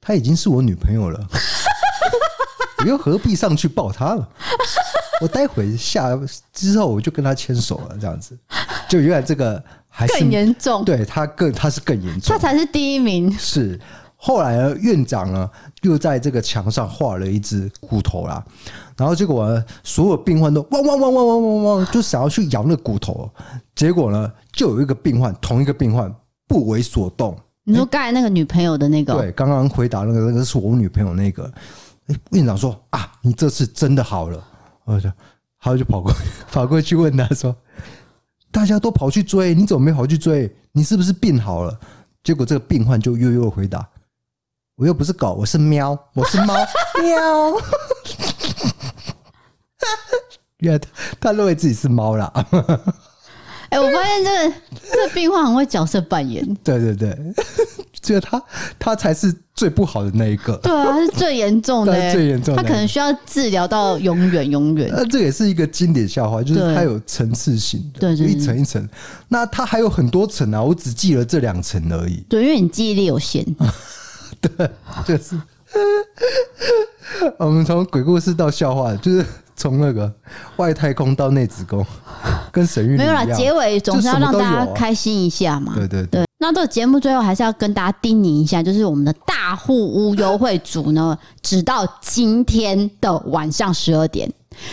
[0.00, 1.26] 她已经是我女朋友了。
[2.80, 4.28] ”我又何必上去抱她了？
[5.22, 6.10] 我待会下
[6.52, 8.38] 之后我就跟他牵手了，这样子。
[8.86, 9.62] 就原来这个
[10.06, 13.30] 更严重，对他更他是更严重，他才是第一名。
[13.38, 13.80] 是。
[14.18, 15.48] 后来呢，院长呢
[15.82, 18.42] 又在这个墙上画了一只骨头啦，
[18.96, 23.30] 然后结果呢，所有病患都汪汪汪汪汪汪汪，就想要去咬那骨头，
[23.74, 26.12] 结果呢，就有一个病患，同一个病患
[26.48, 27.36] 不为所动。
[27.62, 31.52] 你说刚才那个女朋友的那个，对，刚刚回答那个那个是我女朋友那个。
[32.06, 34.42] 哎，院长说啊，你这次真的好了，
[34.84, 35.10] 我就，
[35.60, 36.18] 他就跑过去，
[36.50, 37.54] 跑过去问他说，
[38.56, 40.50] 大家都跑去追，你怎么没跑去追？
[40.72, 41.78] 你是不是病好了？
[42.24, 43.86] 结果这个病患就悠悠的回答，
[44.76, 46.54] 我又不是狗，我是喵，我是猫，
[47.02, 47.60] 喵。
[50.60, 50.88] 原来他
[51.20, 52.32] 他认为自己是猫啦。
[53.76, 54.54] 哎，我发现这个
[54.90, 56.42] 这个病患很会角色扮演。
[56.64, 57.16] 对对对。
[58.02, 58.40] 觉得他
[58.78, 64.88] 他才是最不好的那一个，对啊，他是最严重的， 最严重的，他可能需要治疗到永远永远。
[64.92, 68.88] 那这也是一个经典笑话，就是它有层次性的，对，一层一层。
[69.26, 72.24] 那它还有很多层啊，我只记了这两层而已。
[72.28, 73.44] 对，因为你记忆力有限。
[74.40, 74.70] 对，
[75.04, 75.36] 就是
[77.38, 79.26] 我们从鬼故事到笑话，就是
[79.56, 80.12] 从那个
[80.56, 81.84] 外太空到内子宫，
[82.52, 83.24] 跟神韵没有啦。
[83.34, 85.72] 结尾总是要让大家开心一下嘛。
[85.74, 86.24] 对对对。
[86.38, 94.30] 那这个节目最后还是要跟大家叮咛一下，就是我们的大户屋优惠组呢，直到今天的晚上十二点，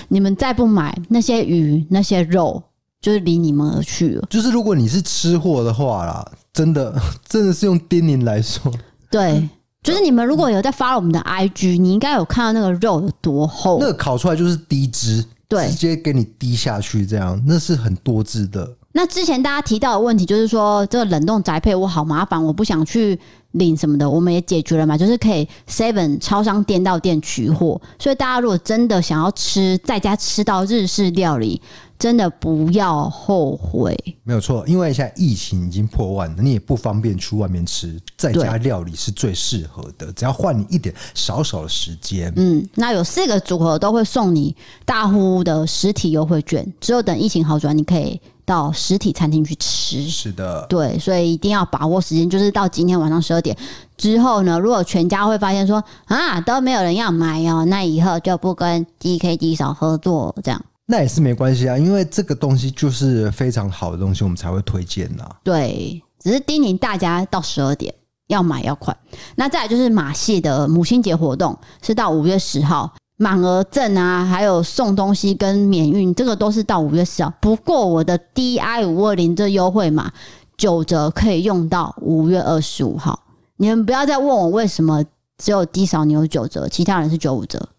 [0.10, 2.62] 你们再不买那些鱼那些肉，
[3.00, 4.28] 就是离你们而去了。
[4.30, 6.94] 就是如果你是吃货的话啦，真的
[7.30, 8.70] 真的是用叮咛来说，
[9.10, 9.48] 对，
[9.84, 18.76] 就是你们如果有在 follow 我们的 IG，你应该有看到那个肉有多厚，那个烤出来就是低脂，对，直接给你滴下去，这样那是很多汁的。
[18.96, 23.20] 那之前大家提到的问题就是说，这个冷冻宅配我好麻烦，我不想去
[23.54, 27.82] 领什么的，我们也解决了嘛，就是可以 Seven 超商店到店取货。
[27.98, 31.60] 所以大家如果真的想要吃，在家吃到日式料理，
[31.98, 33.98] 真的不要后悔。
[34.24, 40.14] 没有错，因为现在疫情已经破万了，你也不方便去外面吃，在家料理是最适合的。
[40.14, 48.22] 只要换你一点少少的时间，嗯，那有四个组合都会送你大呼的实体优惠券，只有等疫情好转，你可以。
[48.46, 53.58] 到实体餐厅去吃，是的，对，所以一定要把握时间，就是到今天晚上十二点
[53.98, 65.24] 之后呢，如果全家会发现说啊都没有人要买哦，那以后就不跟 DK 低扫合作，这样那也是没关系啊，因为这个东西就是非常好的东西，我们才会推荐呐。
[65.44, 67.94] 对，只是叮咛大家到十二点
[68.28, 68.96] 要买要快。
[69.36, 72.94] 那再来就是马戏的母亲节活动是到五月十号。
[73.18, 77.32] 满额赠啊，还有送东西跟免运，这个都是到五月十号。
[77.40, 80.12] 不过我的 DI 五二零这优惠码
[80.58, 83.24] 九折可以用到五月二十五号。
[83.58, 85.04] 你们不要再问我为什么
[85.38, 87.70] 只有低扫你有九折，其他人是九五折，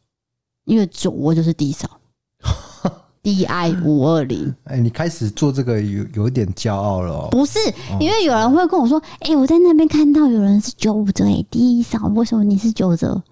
[0.64, 1.89] 因为九我就是低扫
[3.22, 4.55] DI 五二零。
[4.64, 7.28] 哎，你开始做这个有有点骄傲了哦。
[7.30, 7.59] 不是，
[7.99, 13.22] 因为有人会跟我说，哎，我在那边看到有人是九五折，哎，D 扫为什么你是九折？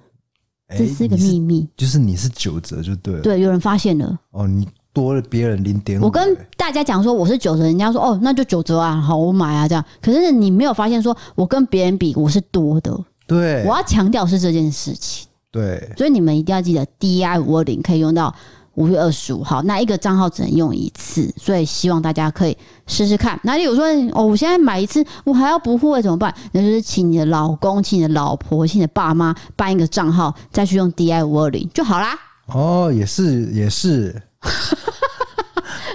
[0.76, 3.20] 这是个秘密，就是你是九折就对了。
[3.20, 4.18] 对，有人发现了。
[4.30, 6.04] 哦，你多了别人零点五。
[6.04, 9.84] 我跟大家讲说我是九折，人家说哦，那就九折啊，好，我买啊，这样。
[10.00, 12.98] 可是你没有发现说我跟别人比我是多的。
[13.26, 15.28] 对，我要强调是这件事情。
[15.50, 18.34] 对，所以你们一定要记得，DI 五二零可以用到。
[18.74, 22.56] 五月二十五号，那一个账号只能用一次，所以希望大家可以
[22.86, 23.38] 试试看。
[23.42, 26.34] 那例如说，哦，我现在买一次，我还要补货，怎么办？
[26.52, 32.18] 那就是请你的老公、请你的老婆、请你的爸妈办一个账号，再去用 DI 五二零就好啦。
[32.46, 34.22] 哦，也是，也是。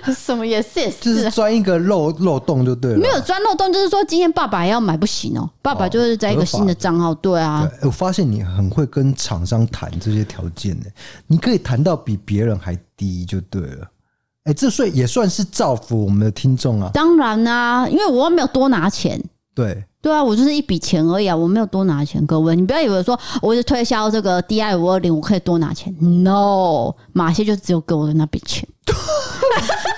[0.16, 2.98] 什么也是也是，就是钻一个漏漏洞就对了。
[2.98, 5.50] 没有钻漏洞，就是说今天爸爸要买不行哦。
[5.62, 7.70] 爸爸就是在一个新的账号，对啊。
[7.80, 10.86] 对，我发现你很会跟厂商谈这些条件呢，
[11.28, 13.88] 你可以谈到比别人还低就对了。
[14.44, 16.90] 哎，这算也算是造福我们的听众啊。
[16.94, 19.22] 当然啦，因为我又没有多拿钱。
[19.54, 22.24] 对对啊，我就是一笔钱而已啊，我没有多拿钱。
[22.26, 25.94] 各位，你不要以为说我是推销这个 DI 五二零，我可以多拿钱。
[26.00, 28.66] No，马歇就只有给我的那笔钱。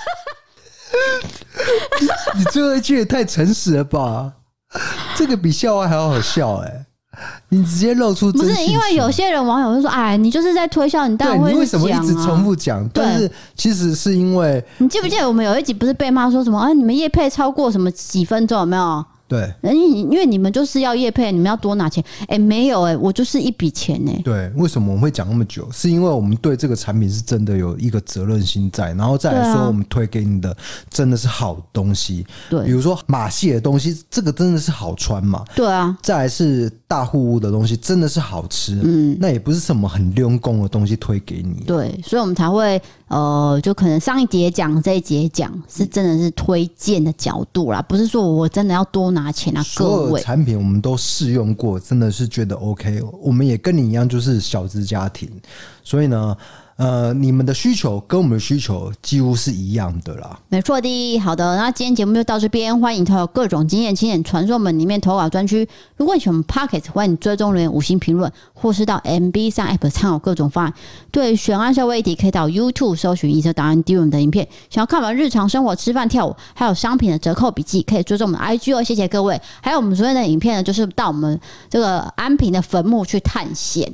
[2.36, 4.32] 你最后一句也太诚实了吧？
[5.16, 6.86] 这个比笑话还要好笑哎、欸！
[7.48, 12.88] 你直接露出不是因为有些人网友会说：“哎，你就是在推销，你当然会讲啊。”你为什么一直重复讲？
[12.94, 16.58] 但是其实是因为你记不记得我们有一集不是被骂说什么？
[16.58, 19.04] 啊，你们夜配超过什么几分钟有没有？
[19.30, 22.02] 对，因因为你们就是要业配，你们要多拿钱。
[22.22, 24.22] 哎、欸，没有哎、欸，我就是一笔钱哎、欸。
[24.24, 25.68] 对，为什么我们会讲那么久？
[25.70, 30.56] 是因为我们对这个产品是真的有一个责任心在，然后再来说我们推给你的
[30.90, 32.26] 真的是好东西。
[32.48, 35.44] 对，比如说马戏的东西，这个真的是好穿嘛？
[35.54, 35.96] 对啊。
[36.02, 38.80] 再来是大户屋的东西，真的是好吃。
[38.82, 41.62] 嗯，那也不是什么很溜功的东西推给你。
[41.64, 49.30] 对，所以我们才会呃，就可能上一节讲这一节讲是真的是推荐的角度啦，不是说我真的要多拿。
[49.32, 49.62] 钱啊！
[49.76, 53.02] 各位产品我们都试用过，真的是觉得 OK。
[53.20, 55.30] 我们也跟你一样，就是小资家庭，
[55.82, 56.36] 所以呢。
[56.80, 60.40] 呃，你们的需求跟我们的需求几乎是一样的啦。
[60.48, 65.68] 没错的，好的，那今天节目就到这边，欢迎投稿各种经验、经验传授们里面投稿专区。
[65.98, 70.72] 如果你喜欢 Podcast，欢迎追踪留言、五星评论，或是到 MB 上 App 参考各种方案。
[71.12, 74.48] 对悬案社会议题，可以到 YouTube 搜寻“一车档案 Dylan” 的影片。
[74.70, 78.82] 想要看我们日常生活、吃饭、跳舞，还有商品的折扣笔记，可以追踪我们的 IG 哦。
[78.82, 79.38] 谢谢各位。
[79.60, 83.92] 还有我们昨天的影片呢，就是到我们这个安平的坟墓去探险。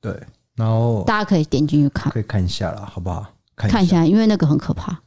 [0.00, 0.12] 对。
[0.56, 3.24] 然后大家可以点进去看，可以看一下了，好不好？
[3.54, 4.98] 看一下，看一下，因为那个很可怕，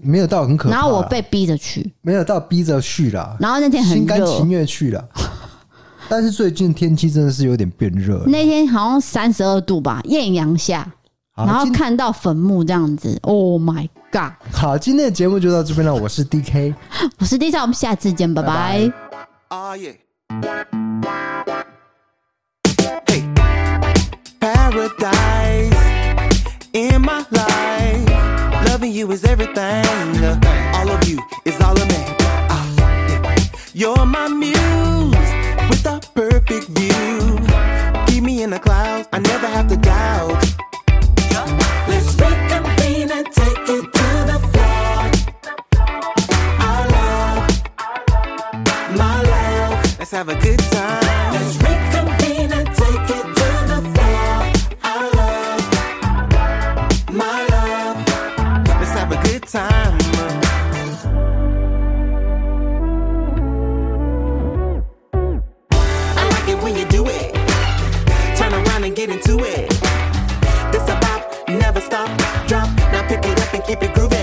[0.00, 0.74] 没有到很可怕。
[0.74, 3.36] 然后我被逼着去，没有到逼着去了。
[3.40, 5.08] 然后那天很热，心甘情愿去了。
[6.08, 8.24] 但是最近天气真的是有点变热。
[8.26, 10.86] 那天好像三十二度吧，艳阳下，
[11.34, 14.32] 然后看到坟墓这样子，Oh my god！
[14.52, 15.94] 好，今天的节目就到这边了。
[15.94, 16.74] 我是 DK，
[17.18, 18.92] 我是 D 站，我们下次见，拜拜。
[19.48, 19.98] 啊耶
[24.74, 25.72] ！Paradise
[26.72, 28.66] in my life.
[28.66, 29.86] Loving you is everything.
[30.74, 32.04] All of you is all of me.
[32.50, 33.36] Uh,
[33.72, 35.30] You're my muse
[35.70, 37.38] with a perfect view.
[38.08, 39.08] Keep me in the clouds.
[39.12, 40.42] I never have to doubt.
[41.86, 44.98] Let's reconvene and take it to the floor.
[46.66, 47.42] Our love,
[48.98, 49.98] my love.
[50.00, 50.73] Let's have a good time.
[73.66, 74.13] Keep it grooving.